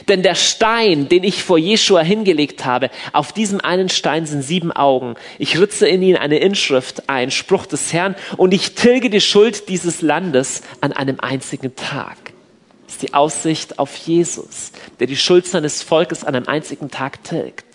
[0.07, 4.71] denn der Stein, den ich vor Jeschua hingelegt habe, auf diesem einen Stein sind sieben
[4.71, 5.15] Augen.
[5.37, 9.69] Ich ritze in ihn eine Inschrift ein, Spruch des Herrn, und ich tilge die Schuld
[9.69, 12.17] dieses Landes an einem einzigen Tag.
[12.85, 17.23] Das ist die Aussicht auf Jesus, der die Schuld seines Volkes an einem einzigen Tag
[17.23, 17.65] tilgt.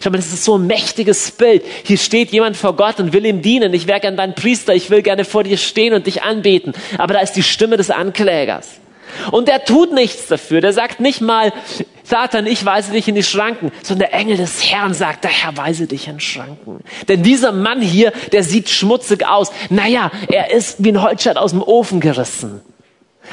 [0.00, 1.64] Schau mal, das ist so ein mächtiges Bild.
[1.84, 3.72] Hier steht jemand vor Gott und will ihm dienen.
[3.74, 6.72] Ich wäre gern dein Priester, ich will gerne vor dir stehen und dich anbeten.
[6.98, 8.81] Aber da ist die Stimme des Anklägers.
[9.30, 10.60] Und der tut nichts dafür.
[10.60, 11.52] Der sagt nicht mal,
[12.04, 15.56] Satan, ich weise dich in die Schranken, sondern der Engel des Herrn sagt, der Herr
[15.56, 16.80] weise dich in Schranken.
[17.08, 19.50] Denn dieser Mann hier, der sieht schmutzig aus.
[19.70, 22.60] Naja, er ist wie ein Holzscheit aus dem Ofen gerissen.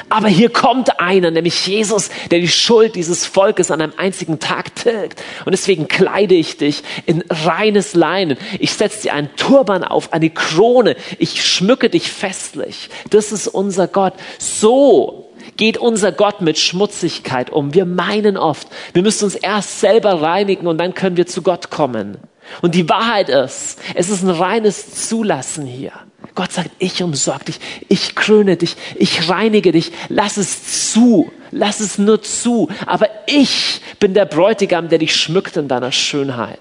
[0.08, 4.74] Aber hier kommt einer, nämlich Jesus, der die Schuld dieses Volkes an einem einzigen Tag
[4.76, 5.20] tilgt.
[5.44, 8.38] Und deswegen kleide ich dich in reines Leinen.
[8.60, 10.96] Ich setze dir einen Turban auf, eine Krone.
[11.18, 12.88] Ich schmücke dich festlich.
[13.10, 14.14] Das ist unser Gott.
[14.38, 15.29] So
[15.60, 17.74] geht unser Gott mit Schmutzigkeit um.
[17.74, 21.70] Wir meinen oft, wir müssen uns erst selber reinigen und dann können wir zu Gott
[21.70, 22.16] kommen.
[22.62, 25.92] Und die Wahrheit ist, es ist ein reines Zulassen hier.
[26.34, 31.80] Gott sagt, ich umsorge dich, ich kröne dich, ich reinige dich, lass es zu, lass
[31.80, 32.70] es nur zu.
[32.86, 36.58] Aber ich bin der Bräutigam, der dich schmückt in deiner Schönheit.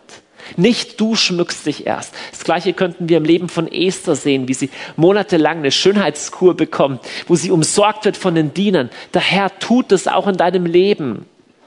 [0.58, 2.14] Nicht du schmückst dich erst.
[2.32, 7.02] Das gleiche könnten wir im Leben von Esther sehen, wie sie monatelang eine Schönheitskur bekommt,
[7.28, 8.90] wo sie umsorgt wird von den Dienern.
[9.14, 11.26] Der Herr tut es auch in deinem Leben.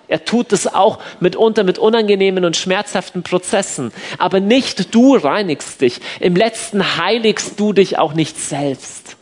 [0.08, 3.92] Er tut es auch mitunter mit unangenehmen und schmerzhaften Prozessen.
[4.18, 6.00] Aber nicht du reinigst dich.
[6.20, 9.16] Im letzten heiligst du dich auch nicht selbst.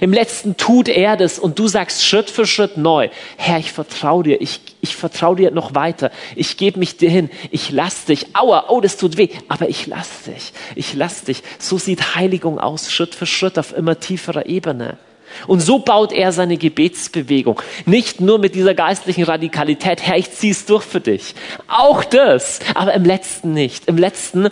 [0.00, 4.24] Im letzten tut er das und du sagst Schritt für Schritt neu, Herr, ich vertraue
[4.24, 8.34] dir, ich, ich vertraue dir noch weiter, ich gebe mich dir hin, ich lass dich,
[8.34, 11.42] aua, oh, das tut weh, aber ich lass dich, ich lass dich.
[11.58, 14.98] So sieht Heiligung aus, Schritt für Schritt auf immer tieferer Ebene.
[15.46, 17.60] Und so baut er seine Gebetsbewegung.
[17.86, 21.34] Nicht nur mit dieser geistlichen Radikalität, Herr, ich zieh's durch für dich.
[21.68, 23.88] Auch das, aber im letzten nicht.
[23.88, 24.50] Im letzten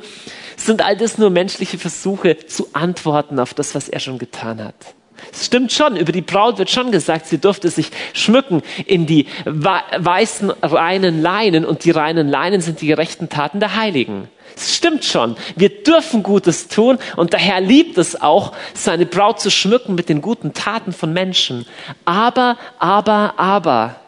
[0.57, 4.95] sind all das nur menschliche Versuche zu antworten auf das, was er schon getan hat.
[5.33, 9.27] Es stimmt schon, über die Braut wird schon gesagt, sie durfte sich schmücken in die
[9.45, 14.29] weißen, reinen Leinen und die reinen Leinen sind die gerechten Taten der Heiligen.
[14.57, 19.41] Es stimmt schon, wir dürfen Gutes tun und der Herr liebt es auch, seine Braut
[19.41, 21.67] zu schmücken mit den guten Taten von Menschen.
[22.05, 24.00] Aber, aber, aber,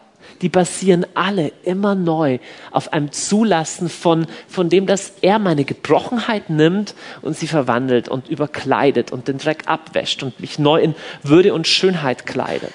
[0.43, 2.39] die basieren alle immer neu
[2.71, 8.29] auf einem Zulassen von, von dem, dass er meine Gebrochenheit nimmt und sie verwandelt und
[8.29, 12.75] überkleidet und den Dreck abwäscht und mich neu in Würde und Schönheit kleidet.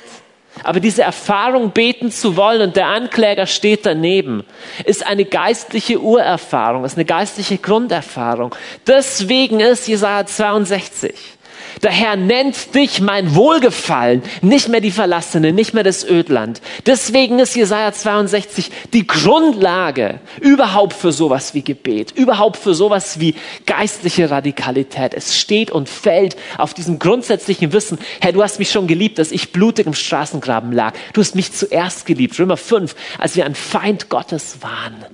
[0.63, 4.43] Aber diese Erfahrung beten zu wollen und der Ankläger steht daneben,
[4.85, 8.55] ist eine geistliche Urerfahrung, ist eine geistliche Grunderfahrung.
[8.87, 11.36] Deswegen ist Jesaja 62
[11.83, 16.61] der Herr nennt dich mein Wohlgefallen, nicht mehr die Verlassene, nicht mehr das Ödland.
[16.85, 23.35] Deswegen ist Jesaja 62 die Grundlage überhaupt für sowas wie Gebet, überhaupt für sowas wie
[23.65, 25.13] geistliche Radikalität.
[25.13, 29.31] Es steht und fällt auf diesem grundsätzlichen Wissen, Herr, du hast mich schon geliebt, dass
[29.31, 30.93] ich blutig im Straßengraben lag.
[31.13, 32.37] Du hast mich zuerst geliebt.
[32.39, 35.05] Römer 5, als wir ein Feind Gottes waren,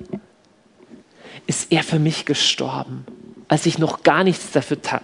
[1.45, 3.05] ist er für mich gestorben,
[3.47, 5.03] als ich noch gar nichts dafür tat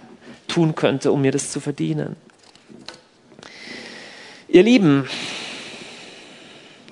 [0.50, 2.16] tun könnte, um mir das zu verdienen.
[4.48, 5.08] Ihr Lieben,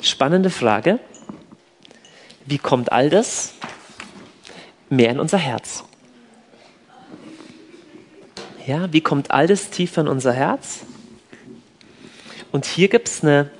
[0.00, 1.00] spannende Frage.
[2.46, 3.54] Wie kommt all das
[4.88, 5.84] mehr in unser Herz?
[8.64, 10.80] Ja, wie kommt all das tiefer in unser Herz?
[12.52, 13.50] Und hier gibt es eine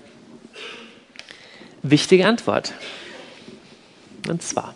[1.83, 2.73] wichtige Antwort.
[4.29, 4.75] Und zwar,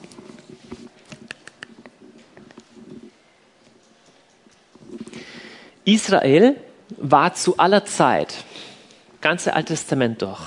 [5.84, 6.56] Israel
[6.96, 8.34] war zu aller Zeit,
[9.20, 10.40] ganze Alte Testament durch,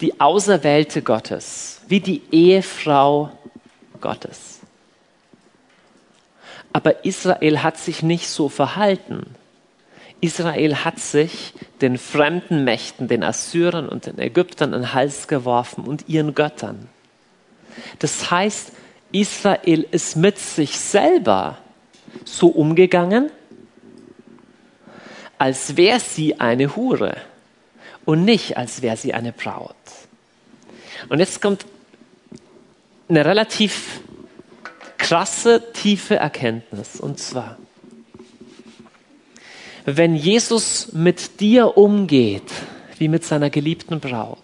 [0.00, 3.30] die Auserwählte Gottes, wie die Ehefrau
[4.00, 4.60] Gottes.
[6.72, 9.34] Aber Israel hat sich nicht so verhalten.
[10.20, 15.84] Israel hat sich den fremden Mächten, den Assyrern und den Ägyptern an den Hals geworfen
[15.84, 16.88] und ihren Göttern.
[17.98, 18.72] Das heißt,
[19.10, 21.58] Israel ist mit sich selber
[22.24, 23.30] so umgegangen,
[25.38, 27.16] als wäre sie eine Hure
[28.04, 29.74] und nicht als wäre sie eine Braut.
[31.08, 31.66] Und jetzt kommt
[33.08, 34.00] eine relativ
[34.98, 37.00] krasse, tiefe Erkenntnis.
[37.00, 37.58] Und zwar,
[39.84, 42.50] wenn Jesus mit dir umgeht,
[42.98, 44.38] wie mit seiner geliebten Braut,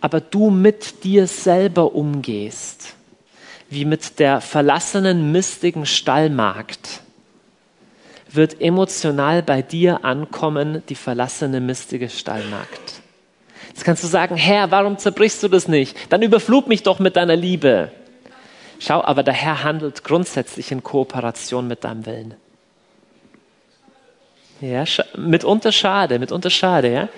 [0.00, 2.77] aber du mit dir selber umgehst,
[3.70, 7.02] wie mit der verlassenen, mistigen Stallmagd
[8.30, 13.00] wird emotional bei dir ankommen, die verlassene, mistige Stallmagd.
[13.68, 15.96] Jetzt kannst du sagen, Herr, warum zerbrichst du das nicht?
[16.12, 17.90] Dann überflug mich doch mit deiner Liebe.
[18.80, 22.34] Schau, aber der Herr handelt grundsätzlich in Kooperation mit deinem Willen.
[24.60, 24.84] Ja,
[25.16, 27.08] mitunter schade, mitunter schade, ja.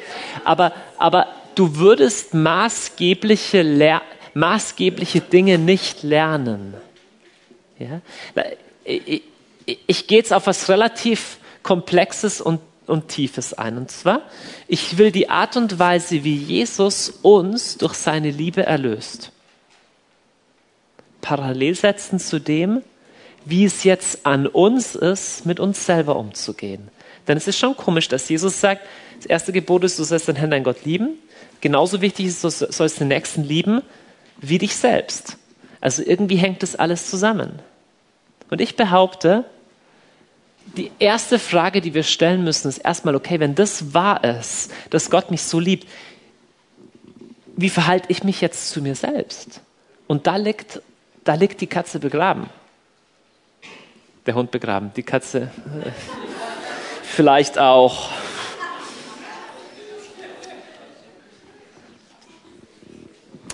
[0.44, 4.02] Aber, aber du würdest maßgebliche Lehr
[4.34, 6.74] maßgebliche Dinge nicht lernen.
[7.78, 8.00] Ja?
[8.84, 9.22] Ich,
[9.66, 13.76] ich, ich gehe jetzt auf was relativ Komplexes und, und Tiefes ein.
[13.76, 14.22] Und zwar,
[14.68, 19.32] ich will die Art und Weise, wie Jesus uns durch seine Liebe erlöst,
[21.20, 22.82] parallel setzen zu dem,
[23.44, 26.88] wie es jetzt an uns ist, mit uns selber umzugehen.
[27.26, 28.82] Denn es ist schon komisch, dass Jesus sagt,
[29.16, 31.18] das erste Gebot ist, du sollst deinen Herrn, dein Gott lieben.
[31.60, 33.82] Genauso wichtig ist, du sollst den Nächsten lieben
[34.40, 35.36] wie dich selbst.
[35.80, 37.60] Also irgendwie hängt das alles zusammen.
[38.50, 39.44] Und ich behaupte,
[40.76, 45.10] die erste Frage, die wir stellen müssen, ist erstmal, okay, wenn das wahr ist, dass
[45.10, 45.88] Gott mich so liebt,
[47.56, 49.60] wie verhalte ich mich jetzt zu mir selbst?
[50.06, 50.80] Und da liegt,
[51.24, 52.48] da liegt die Katze begraben.
[54.26, 55.50] Der Hund begraben, die Katze
[55.84, 55.90] äh,
[57.02, 58.10] vielleicht auch.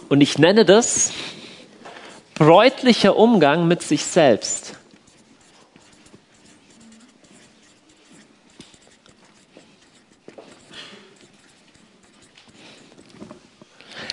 [0.09, 1.13] Und ich nenne das
[2.35, 4.75] bräutlicher Umgang mit sich selbst.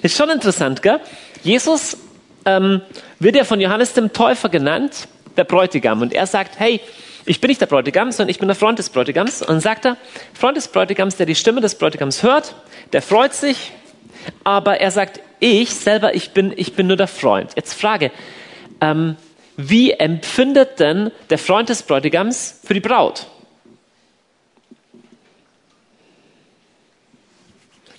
[0.01, 0.99] Ist schon interessant, gell?
[1.43, 1.97] Jesus
[2.45, 2.81] ähm,
[3.19, 6.01] wird ja von Johannes dem Täufer genannt, der Bräutigam.
[6.01, 6.81] Und er sagt, hey,
[7.25, 9.41] ich bin nicht der Bräutigam, sondern ich bin der Freund des Bräutigams.
[9.41, 9.97] Und sagt er,
[10.33, 12.55] Freund des Bräutigams, der die Stimme des Bräutigams hört,
[12.91, 13.71] der freut sich,
[14.43, 17.51] aber er sagt, ich selber, ich bin, ich bin nur der Freund.
[17.55, 18.11] Jetzt Frage,
[18.81, 19.17] ähm,
[19.57, 23.27] wie empfindet denn der Freund des Bräutigams für die Braut?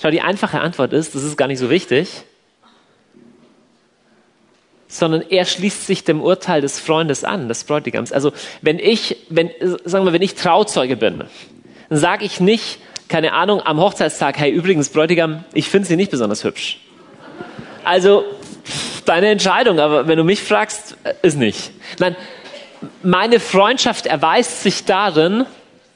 [0.01, 2.25] Schau, die einfache Antwort ist, das ist gar nicht so wichtig,
[4.87, 8.12] sondern er schließt sich dem Urteil des Freundes an, des Bräutigams.
[8.12, 9.51] Also wenn ich, wenn,
[9.85, 11.25] sagen wir, wenn ich Trauzeuge bin,
[11.89, 16.11] dann sage ich nicht, keine Ahnung, am Hochzeitstag, hey, übrigens, Bräutigam, ich finde sie nicht
[16.11, 16.80] besonders hübsch.
[17.84, 18.24] Also,
[19.05, 21.70] deine Entscheidung, aber wenn du mich fragst, äh, ist nicht.
[21.98, 22.16] Nein,
[23.02, 25.46] meine Freundschaft erweist sich darin,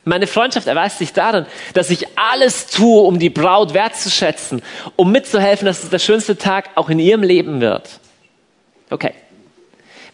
[0.04, 4.62] meine Freundschaft erweist sich darin, dass ich alles tue, um die Braut wertzuschätzen,
[4.96, 8.00] um mitzuhelfen, dass es der schönste Tag auch in ihrem Leben wird.
[8.90, 9.12] Okay.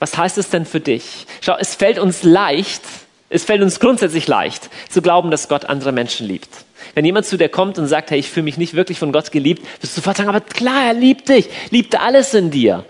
[0.01, 1.27] Was heißt es denn für dich?
[1.41, 2.83] Schau, es fällt uns leicht,
[3.31, 6.64] es fällt uns grundsätzlich leicht, zu glauben, dass Gott andere Menschen liebt.
[6.95, 9.33] Wenn jemand zu dir kommt und sagt, hey, ich fühle mich nicht wirklich von Gott
[9.33, 12.85] geliebt, wirst du sofort sagen, aber klar, er liebt dich, liebt alles in dir.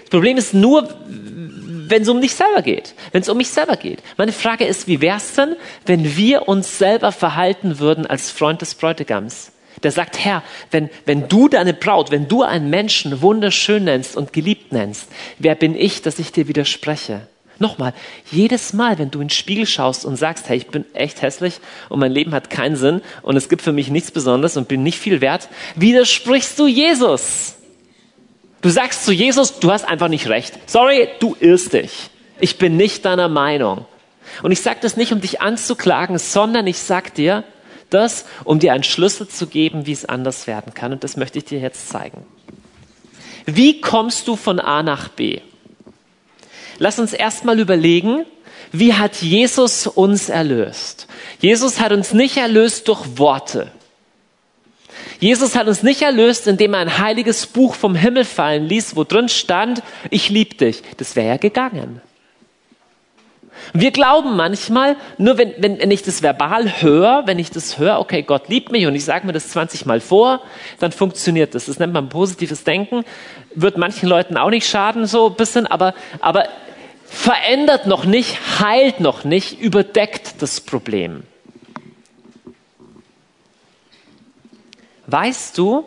[0.00, 2.94] Das Problem ist nur, wenn es um dich selber geht.
[3.12, 4.02] Wenn es um mich selber geht.
[4.16, 8.62] Meine Frage ist, wie wäre es denn, wenn wir uns selber verhalten würden als Freund
[8.62, 9.52] des Bräutigams?
[9.82, 14.32] Der sagt, Herr, wenn, wenn du deine Braut, wenn du einen Menschen wunderschön nennst und
[14.32, 17.26] geliebt nennst, wer bin ich, dass ich dir widerspreche?
[17.62, 17.94] Nochmal,
[18.32, 21.60] jedes Mal, wenn du in den Spiegel schaust und sagst, hey, ich bin echt hässlich
[21.88, 24.82] und mein Leben hat keinen Sinn und es gibt für mich nichts Besonderes und bin
[24.82, 27.54] nicht viel wert, widersprichst du Jesus.
[28.62, 30.58] Du sagst zu Jesus, du hast einfach nicht recht.
[30.66, 32.10] Sorry, du irrst dich.
[32.40, 33.86] Ich bin nicht deiner Meinung.
[34.42, 37.44] Und ich sage das nicht, um dich anzuklagen, sondern ich sag dir
[37.90, 40.90] das, um dir einen Schlüssel zu geben, wie es anders werden kann.
[40.90, 42.26] Und das möchte ich dir jetzt zeigen.
[43.46, 45.40] Wie kommst du von A nach B?
[46.78, 48.24] Lass uns erstmal überlegen,
[48.72, 51.06] wie hat Jesus uns erlöst?
[51.40, 53.70] Jesus hat uns nicht erlöst durch Worte.
[55.20, 59.04] Jesus hat uns nicht erlöst, indem er ein heiliges Buch vom Himmel fallen ließ, wo
[59.04, 60.82] drin stand, ich liebe dich.
[60.96, 62.00] Das wäre ja gegangen.
[63.72, 68.00] Wir glauben manchmal, nur wenn, wenn, wenn ich das verbal höre, wenn ich das höre,
[68.00, 70.42] okay, Gott liebt mich und ich sage mir das 20 Mal vor,
[70.78, 71.66] dann funktioniert das.
[71.66, 73.04] Das nennt man positives Denken.
[73.54, 76.48] Wird manchen Leuten auch nicht schaden, so ein bisschen, aber, aber
[77.06, 81.22] verändert noch nicht, heilt noch nicht, überdeckt das Problem.
[85.06, 85.84] Weißt du,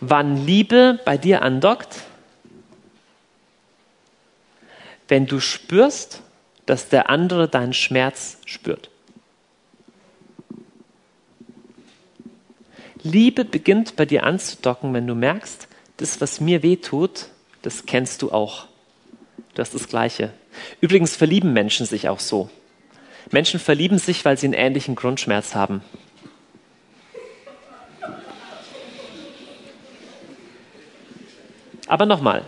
[0.00, 2.02] wann Liebe bei dir andockt?
[5.08, 6.22] Wenn du spürst,
[6.66, 8.90] dass der andere deinen Schmerz spürt.
[13.02, 17.28] Liebe beginnt bei dir anzudocken, wenn du merkst, das, was mir weh tut,
[17.62, 18.66] das kennst du auch.
[19.54, 20.32] Du hast das Gleiche.
[20.80, 22.50] Übrigens verlieben Menschen sich auch so.
[23.30, 25.82] Menschen verlieben sich, weil sie einen ähnlichen Grundschmerz haben.
[31.86, 32.44] Aber nochmal,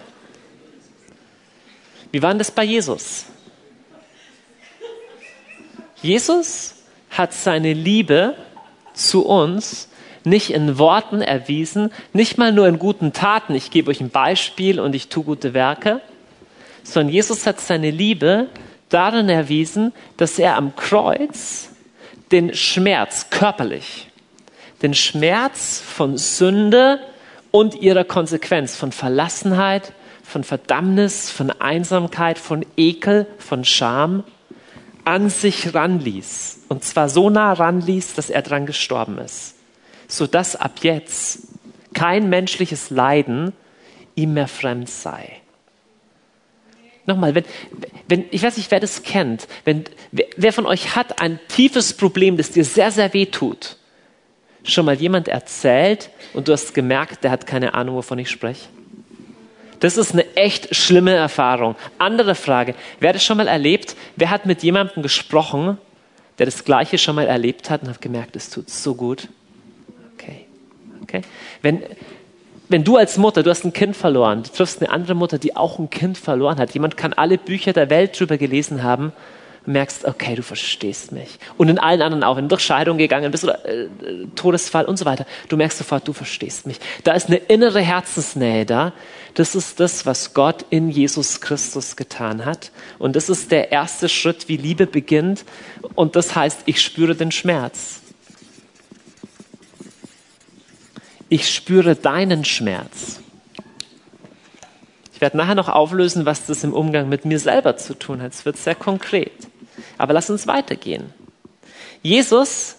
[2.10, 3.26] wie war denn das bei Jesus?
[6.03, 6.74] Jesus
[7.11, 8.34] hat seine Liebe
[8.94, 9.88] zu uns
[10.24, 14.78] nicht in Worten erwiesen, nicht mal nur in guten Taten, ich gebe euch ein Beispiel
[14.78, 16.01] und ich tue gute Werke,
[16.82, 18.49] sondern Jesus hat seine Liebe
[18.88, 21.70] darin erwiesen, dass er am Kreuz
[22.30, 24.09] den Schmerz körperlich,
[24.82, 27.01] den Schmerz von Sünde
[27.51, 29.92] und ihrer Konsequenz, von Verlassenheit,
[30.22, 34.24] von Verdammnis, von Einsamkeit, von Ekel, von Scham
[35.09, 36.66] an sich ranließ.
[36.68, 39.54] Und zwar so nah ranließ, dass er dran gestorben ist.
[40.06, 41.48] Sodass ab jetzt
[41.94, 43.54] kein menschliches Leiden
[44.14, 45.40] ihm mehr fremd sei.
[47.06, 47.44] Nochmal, wenn,
[48.06, 52.36] wenn, ich weiß nicht, wer das kennt, wenn, wer, von euch hat ein tiefes Problem,
[52.36, 53.76] das dir sehr, sehr weh tut,
[54.62, 58.68] schon mal jemand erzählt und du hast gemerkt, der hat keine Ahnung, wovon ich spreche?
[59.80, 61.76] Das ist eine echt schlimme Erfahrung.
[61.98, 62.74] Andere Frage.
[63.00, 63.96] Wer hat es schon mal erlebt?
[64.16, 65.78] Wer hat mit jemandem gesprochen,
[66.38, 69.28] der das Gleiche schon mal erlebt hat und hat gemerkt, es tut so gut?
[70.14, 70.46] Okay.
[71.02, 71.22] Okay.
[71.62, 71.82] Wenn,
[72.68, 75.56] wenn du als Mutter, du hast ein Kind verloren, du triffst eine andere Mutter, die
[75.56, 76.74] auch ein Kind verloren hat.
[76.74, 79.12] Jemand kann alle Bücher der Welt drüber gelesen haben
[79.68, 81.38] merkst, okay, du verstehst mich.
[81.56, 83.88] Und in allen anderen auch, wenn du durch Scheidung gegangen bist oder äh,
[84.34, 86.80] Todesfall und so weiter, du merkst sofort, du verstehst mich.
[87.04, 88.92] Da ist eine innere Herzensnähe da.
[89.34, 92.72] Das ist das, was Gott in Jesus Christus getan hat.
[92.98, 95.44] Und das ist der erste Schritt, wie Liebe beginnt.
[95.94, 98.00] Und das heißt, ich spüre den Schmerz.
[101.28, 103.20] Ich spüre deinen Schmerz.
[105.12, 108.32] Ich werde nachher noch auflösen, was das im Umgang mit mir selber zu tun hat.
[108.32, 109.32] Es wird sehr konkret.
[109.96, 111.12] Aber lass uns weitergehen.
[112.02, 112.76] Jesus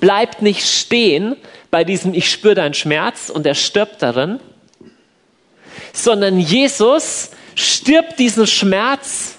[0.00, 1.36] bleibt nicht stehen
[1.70, 4.40] bei diesem Ich spüre deinen Schmerz und er stirbt darin,
[5.92, 9.36] sondern Jesus stirbt diesen Schmerz,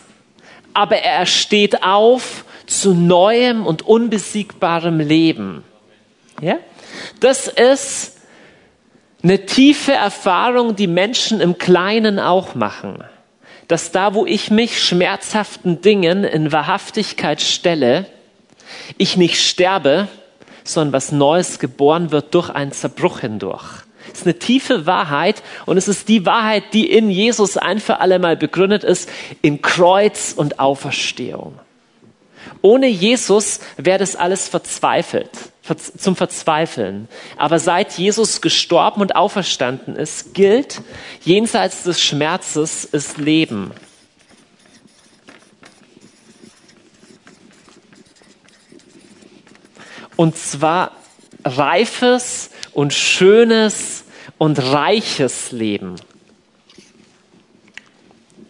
[0.73, 5.63] aber er steht auf zu neuem und unbesiegbarem Leben.
[6.41, 6.57] Ja?
[7.19, 8.19] Das ist
[9.21, 13.03] Eine tiefe Erfahrung, die Menschen im Kleinen auch machen.
[13.69, 18.07] Dass da, wo ich mich schmerzhaften Dingen in Wahrhaftigkeit stelle,
[18.97, 20.09] ich nicht sterbe,
[20.63, 23.83] sondern was Neues geboren wird durch einen Zerbruch hindurch.
[24.11, 27.99] Es ist eine tiefe Wahrheit und es ist die Wahrheit, die in Jesus ein für
[27.99, 29.09] alle Mal begründet ist,
[29.41, 31.59] in Kreuz und Auferstehung.
[32.61, 35.29] Ohne Jesus wäre das alles verzweifelt,
[35.77, 37.07] zum Verzweifeln.
[37.37, 40.81] Aber seit Jesus gestorben und auferstanden ist, gilt,
[41.23, 43.71] jenseits des Schmerzes ist Leben.
[50.15, 50.91] Und zwar
[51.45, 54.03] reifes und schönes
[54.37, 55.95] und reiches Leben.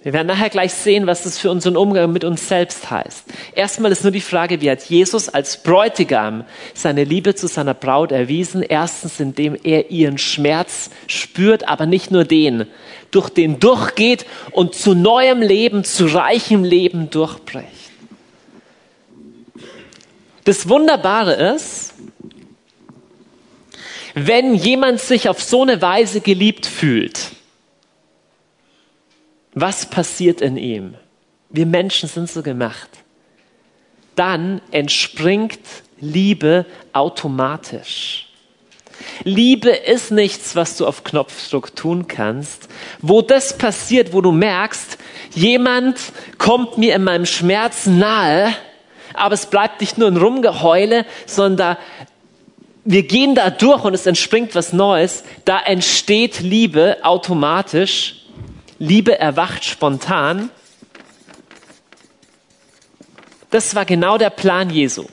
[0.02, 3.26] Wir werden nachher gleich sehen, was das für unseren Umgang mit uns selbst heißt.
[3.54, 8.14] Erstmal ist nur die Frage, wie hat Jesus als Bräutigam seine Liebe zu seiner Braut
[8.14, 8.62] erwiesen?
[8.62, 12.66] Erstens, indem er ihren Schmerz spürt, aber nicht nur den,
[13.12, 17.68] durch den durchgeht und zu neuem Leben, zu reichem Leben durchbricht.
[20.46, 21.94] Das Wunderbare ist,
[24.16, 27.32] wenn jemand sich auf so eine Weise geliebt fühlt,
[29.54, 30.96] was passiert in ihm?
[31.50, 32.90] Wir Menschen sind so gemacht.
[34.16, 35.60] Dann entspringt
[36.00, 38.28] Liebe automatisch.
[39.24, 42.68] Liebe ist nichts, was du auf Knopfdruck tun kannst.
[43.02, 44.98] Wo das passiert, wo du merkst,
[45.34, 46.00] jemand
[46.38, 48.54] kommt mir in meinem Schmerz nahe,
[49.14, 51.78] aber es bleibt nicht nur ein Rumgeheule, sondern
[52.86, 55.24] wir gehen da durch und es entspringt was Neues.
[55.46, 58.19] Da entsteht Liebe automatisch.
[58.80, 60.50] Liebe erwacht spontan.
[63.52, 65.06] Das war genau der Plan Jesu.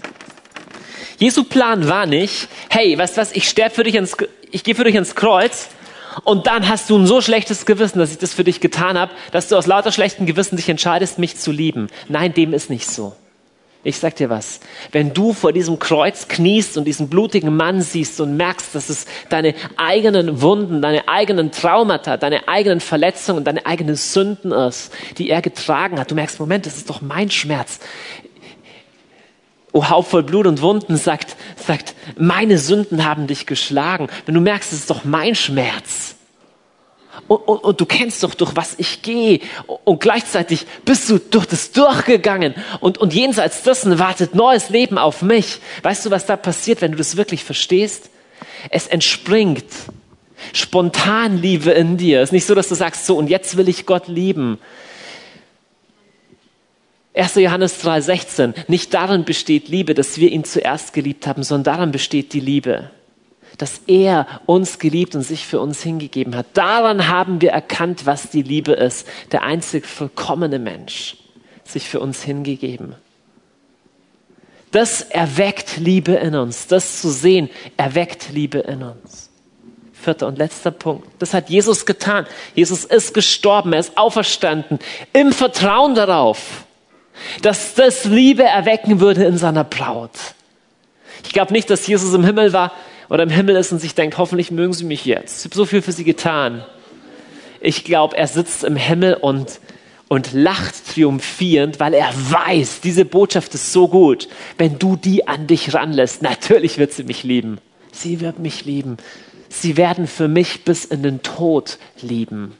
[1.19, 4.17] Jesu Plan war nicht, hey, weißt du was, ich sterbe für dich ins,
[4.51, 5.69] ich gehe für dich ins Kreuz
[6.25, 9.13] und dann hast du ein so schlechtes Gewissen, dass ich das für dich getan habe,
[9.33, 11.89] dass du aus lauter schlechtem Gewissen dich entscheidest, mich zu lieben.
[12.09, 13.17] Nein, dem ist nicht so.
[13.87, 14.59] Ich sag dir was,
[14.91, 19.07] wenn du vor diesem Kreuz kniest und diesen blutigen Mann siehst und merkst, dass es
[19.29, 25.41] deine eigenen Wunden, deine eigenen Traumata, deine eigenen Verletzungen, deine eigenen Sünden ist, die er
[25.41, 27.79] getragen hat, du merkst, Moment, das ist doch mein Schmerz.
[29.71, 34.09] O Haupt voll Blut und Wunden sagt, sagt, meine Sünden haben dich geschlagen.
[34.25, 36.16] Wenn du merkst, es ist doch mein Schmerz
[37.29, 39.41] und, und, und, du kennst doch, durch was ich gehe.
[39.85, 42.55] Und gleichzeitig bist du durch das durchgegangen.
[42.81, 45.59] Und, und jenseits dessen wartet neues Leben auf mich.
[45.83, 48.11] Weißt du, was da passiert, wenn du das wirklich verstehst?
[48.71, 49.65] Es entspringt
[50.53, 52.21] spontan Liebe in dir.
[52.21, 54.59] Es ist nicht so, dass du sagst, so und jetzt will ich Gott lieben.
[57.15, 57.37] 1.
[57.37, 58.55] Johannes 3,16.
[58.69, 62.91] Nicht darin besteht Liebe, dass wir ihn zuerst geliebt haben, sondern daran besteht die Liebe
[63.59, 66.47] dass er uns geliebt und sich für uns hingegeben hat.
[66.55, 69.07] Daran haben wir erkannt, was die Liebe ist.
[69.33, 71.17] Der einzig vollkommene Mensch,
[71.65, 72.95] sich für uns hingegeben.
[74.73, 76.67] Das erweckt Liebe in uns.
[76.67, 79.31] Das zu sehen, erweckt Liebe in uns.
[79.95, 81.09] Vierter und letzter Punkt.
[81.19, 82.27] Das hat Jesus getan.
[82.55, 84.79] Jesus ist gestorben, er ist auferstanden,
[85.13, 86.65] im Vertrauen darauf,
[87.41, 90.11] dass das Liebe erwecken würde in seiner Braut.
[91.25, 92.73] Ich glaube nicht, dass Jesus im Himmel war
[93.09, 95.41] oder im Himmel ist und sich denkt, hoffentlich mögen sie mich jetzt.
[95.41, 96.65] Ich habe so viel für sie getan.
[97.61, 99.61] Ich glaube, er sitzt im Himmel und,
[100.09, 104.29] und lacht triumphierend, weil er weiß, diese Botschaft ist so gut.
[104.59, 107.59] Wenn du die an dich ranlässt, natürlich wird sie mich lieben.
[107.93, 108.99] Sie wird mich lieben.
[109.49, 112.55] Sie werden für mich bis in den Tod lieben.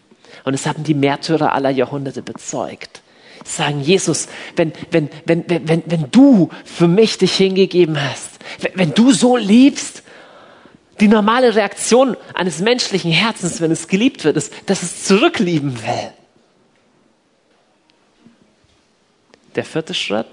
[0.45, 3.03] Und es haben die Märtyrer aller Jahrhunderte bezeugt.
[3.45, 8.31] Sagen, Jesus, wenn, wenn, wenn, wenn, wenn du für mich dich hingegeben hast,
[8.61, 10.03] wenn, wenn du so liebst,
[11.01, 16.13] die normale Reaktion eines menschlichen Herzens, wenn es geliebt wird, ist, dass es zurücklieben will.
[19.55, 20.29] Der vierte Schritt,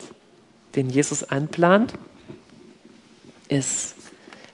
[0.76, 1.94] den Jesus einplant,
[3.48, 3.96] ist,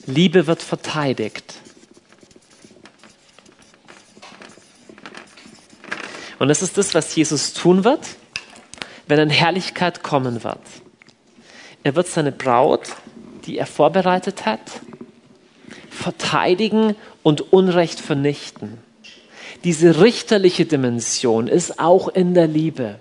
[0.06, 1.56] Liebe wird verteidigt.
[6.40, 8.08] Und das ist das, was Jesus tun wird,
[9.08, 10.62] wenn in Herrlichkeit kommen wird.
[11.84, 12.96] Er wird seine Braut,
[13.46, 14.62] die er vorbereitet hat,
[15.90, 18.78] verteidigen und Unrecht vernichten.
[19.64, 22.96] Diese richterliche Dimension ist auch in der Liebe.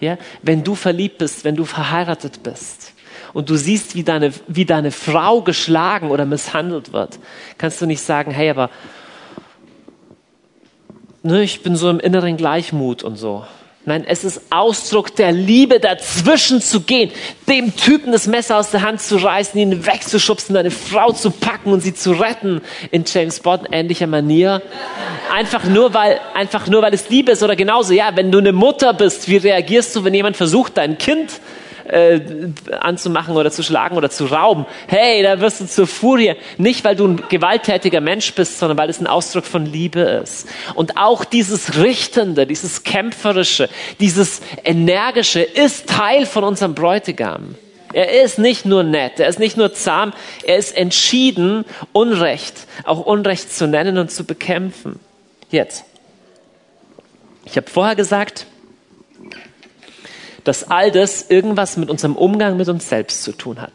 [0.00, 2.92] Ja, wenn du verliebt bist, wenn du verheiratet bist
[3.32, 7.18] und du siehst, wie deine, wie deine Frau geschlagen oder misshandelt wird,
[7.56, 8.70] kannst du nicht sagen, hey, aber
[11.22, 13.44] ne, ich bin so im inneren Gleichmut und so.
[13.88, 17.10] Nein, es ist Ausdruck der Liebe, dazwischen zu gehen,
[17.48, 21.72] dem Typen das Messer aus der Hand zu reißen, ihn wegzuschubsen, deine Frau zu packen
[21.72, 22.60] und sie zu retten
[22.90, 24.60] in James Bond ähnlicher Manier.
[25.34, 28.52] Einfach nur, weil, einfach nur, weil es Liebe ist oder genauso, ja, wenn du eine
[28.52, 31.40] Mutter bist, wie reagierst du, wenn jemand versucht, dein Kind
[31.88, 32.20] äh,
[32.80, 34.66] anzumachen oder zu schlagen oder zu rauben.
[34.86, 36.34] Hey, da wirst du zur Furie.
[36.56, 40.48] Nicht, weil du ein gewalttätiger Mensch bist, sondern weil es ein Ausdruck von Liebe ist.
[40.74, 43.68] Und auch dieses Richtende, dieses Kämpferische,
[44.00, 47.54] dieses Energische ist Teil von unserem Bräutigam.
[47.92, 50.12] Er ist nicht nur nett, er ist nicht nur zahm,
[50.44, 55.00] er ist entschieden, Unrecht, auch Unrecht zu nennen und zu bekämpfen.
[55.50, 55.84] Jetzt.
[57.46, 58.46] Ich habe vorher gesagt,
[60.48, 63.72] dass all das irgendwas mit unserem Umgang mit uns selbst zu tun hat.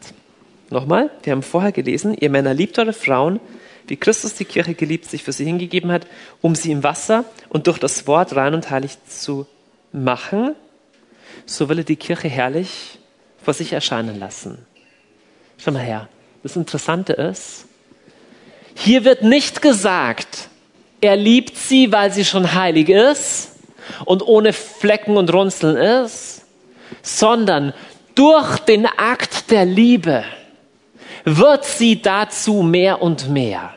[0.70, 3.38] Nochmal, wir haben vorher gelesen, ihr Männer liebt eure Frauen,
[3.86, 6.08] wie Christus die Kirche geliebt sich für sie hingegeben hat,
[6.40, 9.46] um sie im Wasser und durch das Wort rein und heilig zu
[9.92, 10.56] machen,
[11.46, 12.98] so will er die Kirche herrlich
[13.40, 14.58] vor sich erscheinen lassen.
[15.58, 16.08] Schau mal her,
[16.42, 17.66] das Interessante ist,
[18.74, 20.48] hier wird nicht gesagt,
[21.00, 23.52] er liebt sie, weil sie schon heilig ist
[24.06, 26.33] und ohne Flecken und Runzeln ist,
[27.02, 27.72] sondern
[28.14, 30.24] durch den Akt der Liebe
[31.24, 33.74] wird sie dazu mehr und mehr.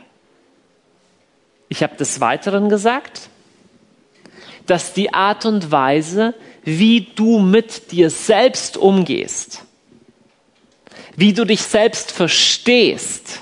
[1.68, 3.28] Ich habe des Weiteren gesagt,
[4.66, 9.64] dass die Art und Weise, wie du mit dir selbst umgehst,
[11.16, 13.40] wie du dich selbst verstehst,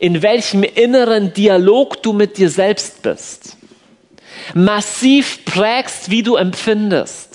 [0.00, 3.56] in welchem inneren Dialog du mit dir selbst bist,
[4.54, 7.33] massiv prägst, wie du empfindest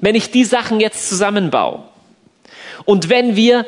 [0.00, 1.84] wenn ich die Sachen jetzt zusammenbaue
[2.84, 3.66] und wenn wir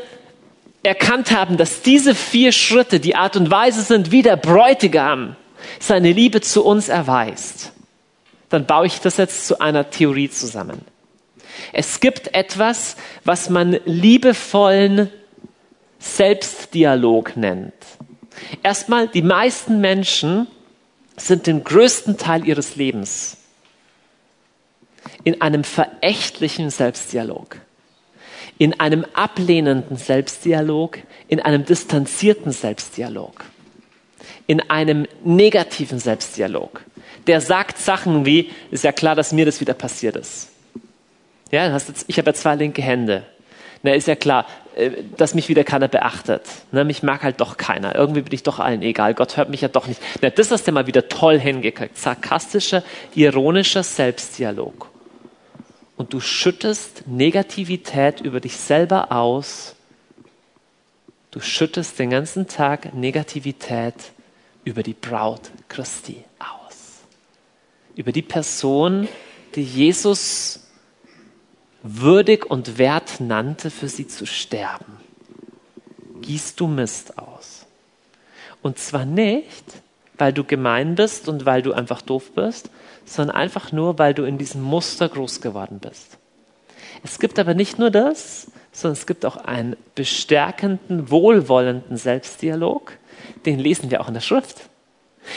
[0.82, 5.36] erkannt haben, dass diese vier Schritte die Art und Weise sind, wie der Bräutigam
[5.80, 7.72] seine Liebe zu uns erweist,
[8.48, 10.82] dann baue ich das jetzt zu einer Theorie zusammen.
[11.72, 15.10] Es gibt etwas, was man liebevollen
[15.98, 17.74] Selbstdialog nennt.
[18.62, 20.46] Erstmal, die meisten Menschen
[21.16, 23.37] sind den größten Teil ihres Lebens
[25.24, 27.56] in einem verächtlichen Selbstdialog,
[28.58, 30.98] in einem ablehnenden Selbstdialog,
[31.28, 33.44] in einem distanzierten Selbstdialog,
[34.46, 36.82] in einem negativen Selbstdialog.
[37.26, 40.48] Der sagt Sachen wie, ist ja klar, dass mir das wieder passiert ist.
[41.50, 43.24] Ja, ich habe ja zwei linke Hände.
[43.82, 46.42] Na, ist ja klar, äh, dass mich wieder keiner beachtet.
[46.72, 47.94] Na, mich mag halt doch keiner.
[47.94, 49.14] Irgendwie bin ich doch allen egal.
[49.14, 50.00] Gott hört mich ja doch nicht.
[50.20, 51.96] Na, das hast du mal wieder toll hingekriegt.
[51.96, 52.82] Sarkastischer,
[53.14, 54.87] ironischer Selbstdialog
[55.98, 59.74] und du schüttest Negativität über dich selber aus.
[61.32, 64.12] Du schüttest den ganzen Tag Negativität
[64.64, 67.00] über die Braut Christi aus.
[67.96, 69.08] Über die Person,
[69.56, 70.68] die Jesus
[71.82, 74.98] würdig und wert nannte, für sie zu sterben.
[76.22, 77.66] Gießt du Mist aus.
[78.62, 79.64] Und zwar nicht,
[80.16, 82.70] weil du gemein bist und weil du einfach doof bist,
[83.08, 86.18] sondern einfach nur, weil du in diesem Muster groß geworden bist.
[87.04, 92.92] Es gibt aber nicht nur das, sondern es gibt auch einen bestärkenden, wohlwollenden Selbstdialog.
[93.46, 94.68] Den lesen wir auch in der Schrift.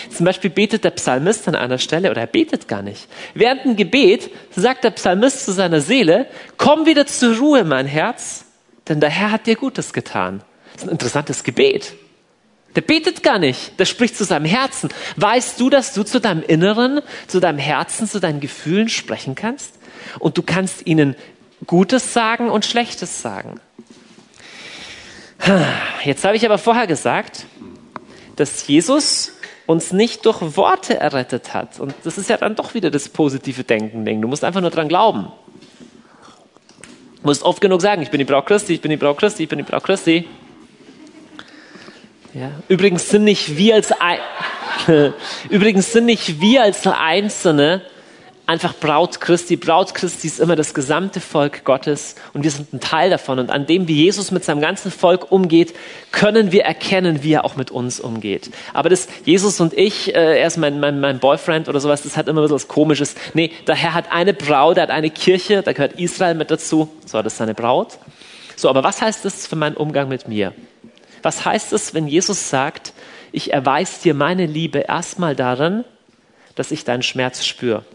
[0.10, 3.08] Zum Beispiel betet der Psalmist an einer Stelle, oder er betet gar nicht.
[3.34, 8.46] Während dem Gebet sagt der Psalmist zu seiner Seele, komm wieder zur Ruhe, mein Herz,
[8.88, 10.44] denn der Herr hat dir Gutes getan.
[10.74, 11.94] Das ist ein interessantes Gebet.
[12.76, 14.90] Der betet gar nicht, der spricht zu seinem Herzen.
[15.18, 19.78] Weißt du, dass du zu deinem Inneren, zu deinem Herzen, zu deinen Gefühlen sprechen kannst?
[20.20, 21.16] Und du kannst ihnen
[21.68, 23.60] Gutes sagen und Schlechtes sagen.
[26.04, 27.46] Jetzt habe ich aber vorher gesagt,
[28.36, 29.34] dass Jesus
[29.66, 31.80] uns nicht durch Worte errettet hat.
[31.80, 34.06] Und das ist ja dann doch wieder das positive Denken.
[34.22, 35.32] Du musst einfach nur dran glauben.
[37.22, 39.44] Du musst oft genug sagen, ich bin die Braut Christi, ich bin die Braut Christi,
[39.44, 40.28] ich bin die Braut Christi.
[42.34, 42.52] Ja.
[42.68, 44.20] Übrigens sind nicht wir als ein,
[45.50, 47.82] übrigens sind nicht wir als Einzelne
[48.52, 49.56] einfach Braut Christi.
[49.56, 53.40] Braut Christi ist immer das gesamte Volk Gottes und wir sind ein Teil davon.
[53.40, 55.74] Und an dem, wie Jesus mit seinem ganzen Volk umgeht,
[56.12, 58.52] können wir erkennen, wie er auch mit uns umgeht.
[58.74, 62.18] Aber das Jesus und ich, äh, er ist mein, mein, mein Boyfriend oder sowas, das
[62.18, 63.16] hat immer so was Komisches.
[63.34, 66.90] Nee, der Herr hat eine Braut, er hat eine Kirche, da gehört Israel mit dazu.
[67.06, 68.00] So, das ist seine Braut.
[68.58, 70.54] So, aber was heißt das für meinen Umgang mit mir?
[71.22, 72.94] Was heißt es, wenn Jesus sagt,
[73.32, 75.84] ich erweise dir meine Liebe erstmal darin,
[76.56, 77.86] dass ich deinen Schmerz spüre?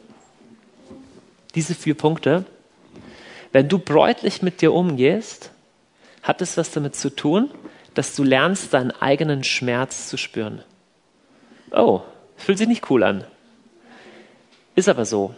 [1.54, 2.44] Diese vier Punkte.
[3.52, 5.50] Wenn du bräutlich mit dir umgehst,
[6.22, 7.50] hat es was damit zu tun,
[7.94, 10.62] dass du lernst, deinen eigenen Schmerz zu spüren.
[11.70, 12.02] Oh,
[12.36, 13.24] fühlt sich nicht cool an.
[14.74, 15.34] Ist aber so.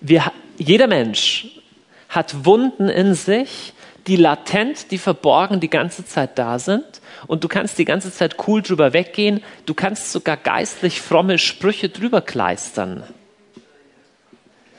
[0.00, 1.60] Wir, jeder Mensch
[2.08, 3.72] hat Wunden in sich,
[4.06, 6.84] die latent, die verborgen die ganze Zeit da sind.
[7.26, 9.42] Und du kannst die ganze Zeit cool drüber weggehen.
[9.66, 13.02] Du kannst sogar geistlich fromme Sprüche drüber kleistern.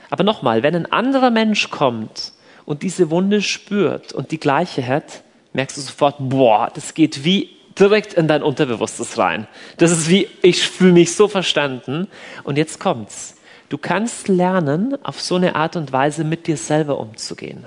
[0.09, 2.33] Aber nochmal, wenn ein anderer Mensch kommt
[2.65, 7.49] und diese Wunde spürt und die gleiche hat, merkst du sofort, boah, das geht wie
[7.79, 9.47] direkt in dein Unterbewusstes rein.
[9.77, 12.07] Das ist wie, ich fühle mich so verstanden.
[12.43, 13.37] Und jetzt kommt's.
[13.69, 17.65] Du kannst lernen, auf so eine Art und Weise mit dir selber umzugehen.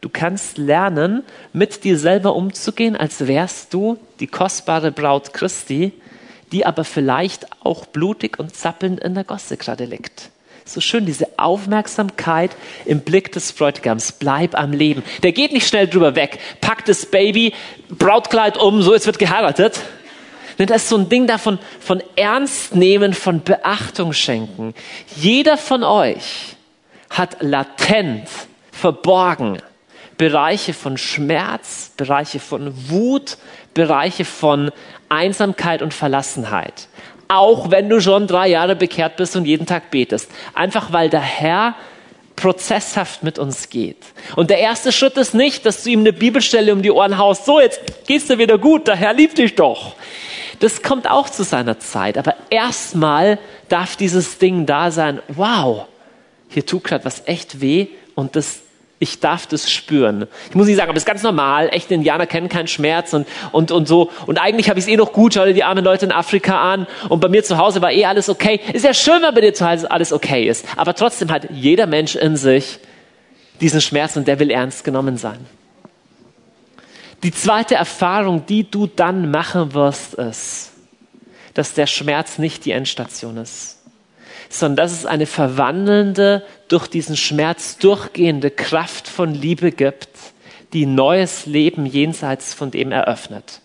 [0.00, 1.22] Du kannst lernen,
[1.52, 5.92] mit dir selber umzugehen, als wärst du die kostbare Braut Christi,
[6.52, 10.30] die aber vielleicht auch blutig und zappelnd in der Gosse gerade liegt.
[10.64, 12.50] So schön, diese Aufmerksamkeit
[12.84, 14.12] im Blick des Bräutigams.
[14.12, 15.04] Bleib am Leben.
[15.22, 16.40] Der geht nicht schnell drüber weg.
[16.60, 17.54] Packt das Baby,
[17.88, 19.80] Brautkleid um, so, jetzt wird geheiratet.
[20.58, 24.74] Das ist so ein Ding davon, von Ernst nehmen, von Beachtung schenken.
[25.14, 26.56] Jeder von euch
[27.10, 28.28] hat latent,
[28.72, 29.58] verborgen
[30.18, 33.36] Bereiche von Schmerz, Bereiche von Wut,
[33.74, 34.70] Bereiche von
[35.08, 36.88] Einsamkeit und Verlassenheit
[37.28, 40.30] auch wenn du schon drei Jahre bekehrt bist und jeden Tag betest.
[40.54, 41.74] Einfach weil der Herr
[42.36, 43.96] prozesshaft mit uns geht.
[44.36, 47.46] Und der erste Schritt ist nicht, dass du ihm eine Bibelstelle um die Ohren haust,
[47.46, 49.94] so jetzt gehst du wieder gut, der Herr liebt dich doch.
[50.60, 52.18] Das kommt auch zu seiner Zeit.
[52.18, 53.38] Aber erstmal
[53.68, 55.86] darf dieses Ding da sein, wow,
[56.48, 58.60] hier tut gerade was echt weh und das
[58.98, 60.26] ich darf das spüren.
[60.48, 61.68] Ich muss nicht sagen, aber das ist ganz normal.
[61.70, 64.10] Echte Indianer kennen keinen Schmerz und, und, und so.
[64.26, 65.34] Und eigentlich habe ich es eh noch gut.
[65.34, 66.86] Schau dir die armen Leute in Afrika an.
[67.10, 68.58] Und bei mir zu Hause war eh alles okay.
[68.72, 70.64] Ist ja schön, wenn bei dir zu Hause alles okay ist.
[70.76, 72.78] Aber trotzdem hat jeder Mensch in sich
[73.60, 75.44] diesen Schmerz und der will ernst genommen sein.
[77.22, 80.72] Die zweite Erfahrung, die du dann machen wirst, ist,
[81.52, 83.75] dass der Schmerz nicht die Endstation ist
[84.48, 90.08] sondern dass es eine verwandelnde, durch diesen Schmerz durchgehende Kraft von Liebe gibt,
[90.72, 93.60] die neues Leben jenseits von dem eröffnet.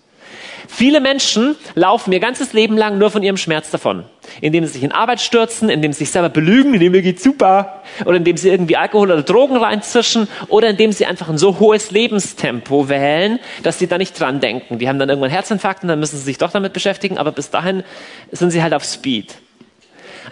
[0.68, 4.06] Viele Menschen laufen ihr ganzes Leben lang nur von ihrem Schmerz davon.
[4.40, 7.82] Indem sie sich in Arbeit stürzen, indem sie sich selber belügen, indem mir geht's super,
[8.06, 11.92] oder indem sie irgendwie Alkohol oder Drogen reinzischen, oder indem sie einfach ein so hohes
[11.92, 14.80] Lebenstempo wählen, dass sie da nicht dran denken.
[14.80, 17.50] Die haben dann irgendwann Herzinfarkt und dann müssen sie sich doch damit beschäftigen, aber bis
[17.50, 17.84] dahin
[18.32, 19.36] sind sie halt auf Speed.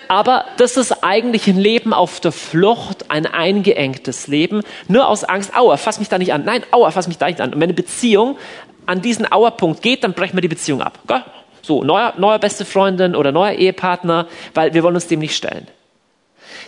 [0.08, 5.56] Aber das ist eigentlich ein Leben auf der Flucht, ein eingeengtes Leben, nur aus Angst,
[5.56, 6.46] aua, fass mich da nicht an.
[6.46, 7.54] Nein, aua, fass mich da nicht an.
[7.54, 8.38] Und wenn eine Beziehung
[8.86, 11.00] an diesen Auerpunkt geht, dann brechen wir die Beziehung ab.
[11.08, 11.24] Gell?
[11.62, 15.68] So, neuer, neuer beste Freundin oder neuer Ehepartner, weil wir wollen uns dem nicht stellen.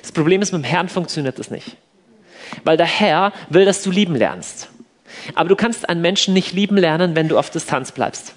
[0.01, 1.77] Das Problem ist, mit dem Herrn funktioniert das nicht.
[2.63, 4.69] Weil der Herr will, dass du lieben lernst.
[5.35, 8.35] Aber du kannst einen Menschen nicht lieben lernen, wenn du auf Distanz bleibst.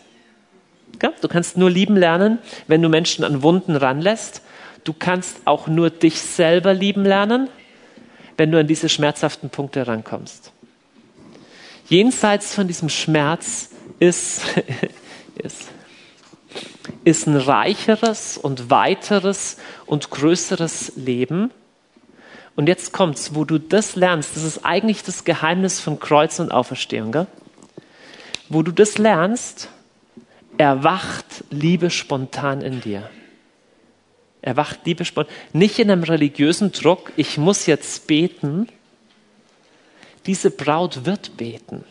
[1.20, 4.40] Du kannst nur lieben lernen, wenn du Menschen an Wunden ranlässt
[4.84, 7.48] du kannst auch nur dich selber lieben lernen,
[8.36, 10.52] wenn du an diese schmerzhaften Punkte rankommst.
[11.88, 14.42] Jenseits von diesem Schmerz ist,
[15.36, 15.68] ist,
[17.04, 21.50] ist ein reicheres und weiteres und größeres Leben.
[22.56, 26.52] Und jetzt kommt's, wo du das lernst, das ist eigentlich das Geheimnis von Kreuz und
[26.52, 27.26] Auferstehung, gell?
[28.48, 29.68] wo du das lernst,
[30.58, 33.10] erwacht Liebe spontan in dir.
[34.44, 35.34] Erwacht Liebe spontan.
[35.54, 38.68] Nicht in einem religiösen Druck, ich muss jetzt beten.
[40.26, 41.82] Diese Braut wird beten.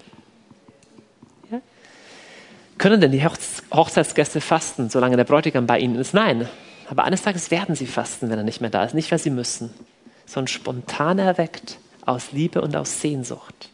[1.52, 1.62] Ja?
[2.78, 6.14] Können denn die Hochzeitsgäste fasten, solange der Bräutigam bei ihnen ist?
[6.14, 6.48] Nein.
[6.90, 8.94] Aber eines Tages werden sie fasten, wenn er nicht mehr da ist.
[8.94, 9.74] Nicht, weil sie müssen,
[10.28, 13.70] sondern spontan erweckt aus Liebe und aus Sehnsucht.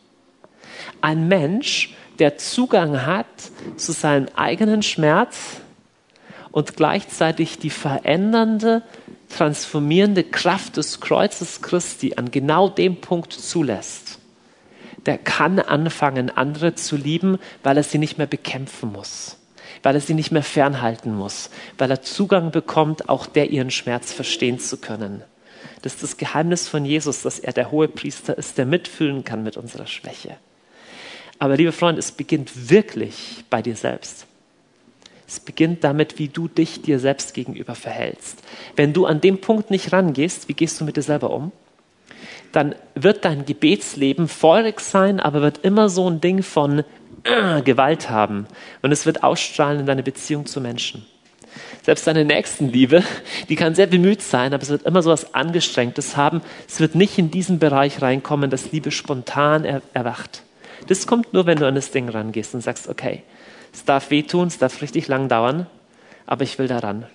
[1.02, 3.26] Ein Mensch, der Zugang hat
[3.76, 5.60] zu seinem eigenen Schmerz,
[6.52, 8.82] und gleichzeitig die verändernde,
[9.30, 14.20] transformierende Kraft des Kreuzes Christi an genau dem Punkt zulässt,
[15.06, 19.38] der kann anfangen, andere zu lieben, weil er sie nicht mehr bekämpfen muss,
[19.84, 24.12] weil er sie nicht mehr fernhalten muss, weil er Zugang bekommt, auch der ihren Schmerz
[24.12, 25.24] verstehen zu können.
[25.82, 29.44] Das ist das Geheimnis von Jesus, dass er der hohe Priester ist, der mitfühlen kann
[29.44, 30.36] mit unserer Schwäche.
[31.38, 34.28] Aber liebe Freunde, es beginnt wirklich bei dir selbst.
[35.30, 38.42] Es beginnt damit, wie du dich dir selbst gegenüber verhältst.
[38.76, 41.52] Wenn du an dem Punkt nicht rangehst, wie gehst du mit dir selber um?
[42.52, 46.84] Dann wird dein Gebetsleben feurig sein, aber wird immer so ein Ding von
[47.26, 48.48] äh, Gewalt haben.
[48.82, 51.06] Und es wird ausstrahlen in deine Beziehung zu Menschen.
[51.84, 53.04] Selbst deine Nächstenliebe,
[53.50, 56.42] die kann sehr bemüht sein, aber es wird immer so etwas Angestrengtes haben.
[56.68, 60.42] Es wird nicht in diesen Bereich reinkommen, dass Liebe spontan er erwacht.
[60.88, 63.22] Das kommt nur, wenn du an das Ding rangehst und sagst, okay,
[63.74, 65.68] es darf wehtun, es darf richtig lang dauern,
[66.26, 67.06] aber ich will daran.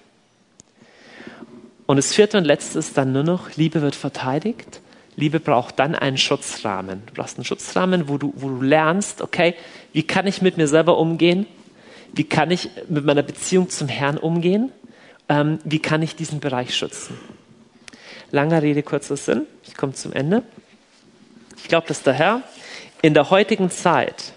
[1.86, 4.80] Und das vierte und letzte ist dann nur noch, Liebe wird verteidigt.
[5.16, 7.02] Liebe braucht dann einen Schutzrahmen.
[7.06, 9.54] Du brauchst einen Schutzrahmen, wo du, wo du lernst, okay,
[9.92, 11.46] wie kann ich mit mir selber umgehen?
[12.12, 14.72] Wie kann ich mit meiner Beziehung zum Herrn umgehen?
[15.28, 17.18] Ähm, wie kann ich diesen Bereich schützen?
[18.30, 19.46] Langer Rede, kurzer Sinn.
[19.64, 20.42] Ich komme zum Ende.
[21.58, 22.42] Ich glaube, dass der Herr
[23.02, 24.32] in der heutigen Zeit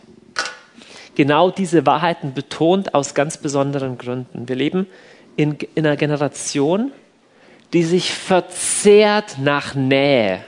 [1.17, 4.47] genau diese Wahrheiten betont aus ganz besonderen Gründen.
[4.47, 4.85] Wir leben
[5.35, 6.91] in, in einer Generation,
[7.73, 10.41] die sich verzehrt nach Nähe,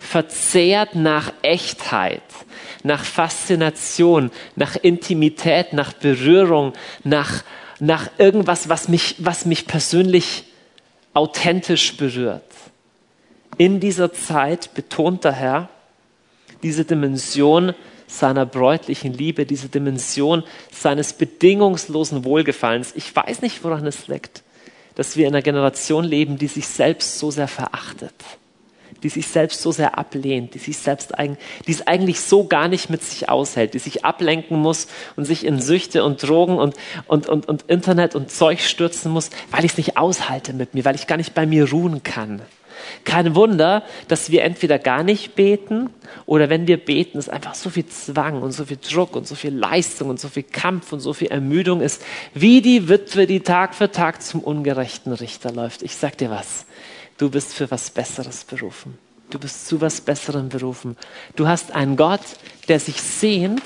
[0.00, 2.20] verzehrt nach Echtheit,
[2.82, 6.72] nach Faszination, nach Intimität, nach Berührung,
[7.04, 7.44] nach,
[7.78, 10.46] nach irgendwas, was mich, was mich persönlich
[11.14, 12.42] authentisch berührt.
[13.56, 15.68] In dieser Zeit betont der Herr
[16.64, 17.72] diese Dimension
[18.10, 20.42] seiner bräutlichen Liebe, diese Dimension
[20.72, 22.92] seines bedingungslosen Wohlgefallens.
[22.96, 24.42] Ich weiß nicht, woran es liegt,
[24.96, 28.14] dass wir in einer Generation leben, die sich selbst so sehr verachtet,
[29.02, 31.14] die sich selbst so sehr ablehnt, die sich selbst
[31.66, 35.46] die es eigentlich so gar nicht mit sich aushält, die sich ablenken muss und sich
[35.46, 36.74] in Süchte und Drogen und,
[37.06, 40.84] und, und, und Internet und Zeug stürzen muss, weil ich es nicht aushalte mit mir,
[40.84, 42.42] weil ich gar nicht bei mir ruhen kann.
[43.04, 45.90] Kein Wunder, dass wir entweder gar nicht beten
[46.26, 49.34] oder wenn wir beten, es einfach so viel Zwang und so viel Druck und so
[49.34, 52.02] viel Leistung und so viel Kampf und so viel Ermüdung ist,
[52.34, 55.82] wie die Witwe, die Tag für Tag zum ungerechten Richter läuft.
[55.82, 56.66] Ich sag dir was,
[57.18, 58.98] du bist für was Besseres berufen.
[59.30, 60.96] Du bist zu was Besserem berufen.
[61.36, 62.20] Du hast einen Gott,
[62.68, 63.62] der sich sehnt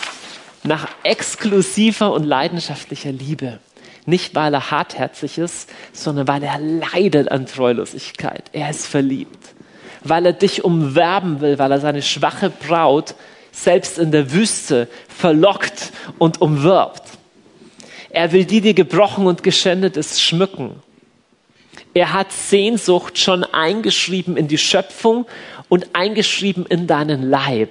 [0.62, 3.60] nach exklusiver und leidenschaftlicher Liebe.
[4.06, 8.44] Nicht, weil er hartherzig ist, sondern weil er leidet an Treulosigkeit.
[8.52, 9.38] Er ist verliebt.
[10.02, 13.14] Weil er dich umwerben will, weil er seine schwache Braut
[13.50, 17.02] selbst in der Wüste verlockt und umwirbt.
[18.10, 20.82] Er will die, die gebrochen und geschändet ist, schmücken.
[21.94, 25.26] Er hat Sehnsucht schon eingeschrieben in die Schöpfung
[25.68, 27.70] und eingeschrieben in deinen Leib.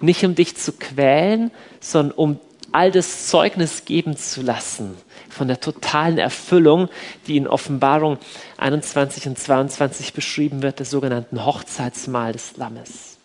[0.00, 2.40] Nicht um dich zu quälen, sondern um
[2.72, 4.96] all das Zeugnis geben zu lassen
[5.32, 6.88] von der totalen Erfüllung,
[7.26, 8.18] die in Offenbarung
[8.58, 13.16] 21 und 22 beschrieben wird, des sogenannten Hochzeitsmahl des Lammes.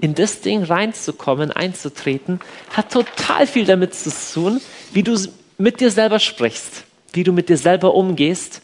[0.00, 2.40] In das Ding reinzukommen, einzutreten,
[2.72, 4.60] hat total viel damit zu tun,
[4.92, 5.16] wie du
[5.56, 8.62] mit dir selber sprichst, wie du mit dir selber umgehst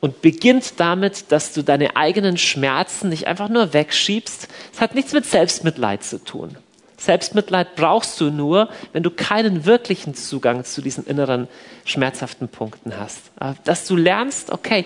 [0.00, 4.48] und beginnt damit, dass du deine eigenen Schmerzen nicht einfach nur wegschiebst.
[4.72, 6.56] Es hat nichts mit Selbstmitleid zu tun.
[7.00, 11.48] Selbstmitleid brauchst du nur, wenn du keinen wirklichen Zugang zu diesen inneren
[11.86, 13.32] schmerzhaften Punkten hast.
[13.64, 14.84] Dass du lernst, okay,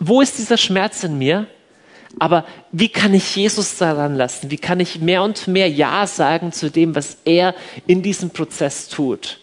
[0.00, 1.46] wo ist dieser Schmerz in mir?
[2.18, 4.50] Aber wie kann ich Jesus daran lassen?
[4.50, 7.54] Wie kann ich mehr und mehr Ja sagen zu dem, was er
[7.86, 9.38] in diesem Prozess tut?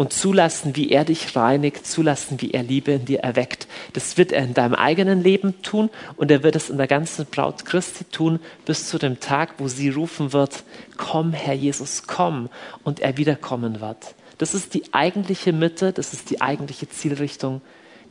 [0.00, 3.68] Und zulassen, wie er dich reinigt, zulassen, wie er Liebe in dir erweckt.
[3.92, 7.26] Das wird er in deinem eigenen Leben tun und er wird es in der ganzen
[7.26, 10.64] Braut Christi tun, bis zu dem Tag, wo sie rufen wird,
[10.96, 12.48] komm, Herr Jesus, komm,
[12.82, 14.14] und er wiederkommen wird.
[14.38, 17.60] Das ist die eigentliche Mitte, das ist die eigentliche Zielrichtung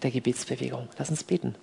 [0.04, 0.90] der Gebetsbewegung.
[1.00, 1.56] Lass uns beten.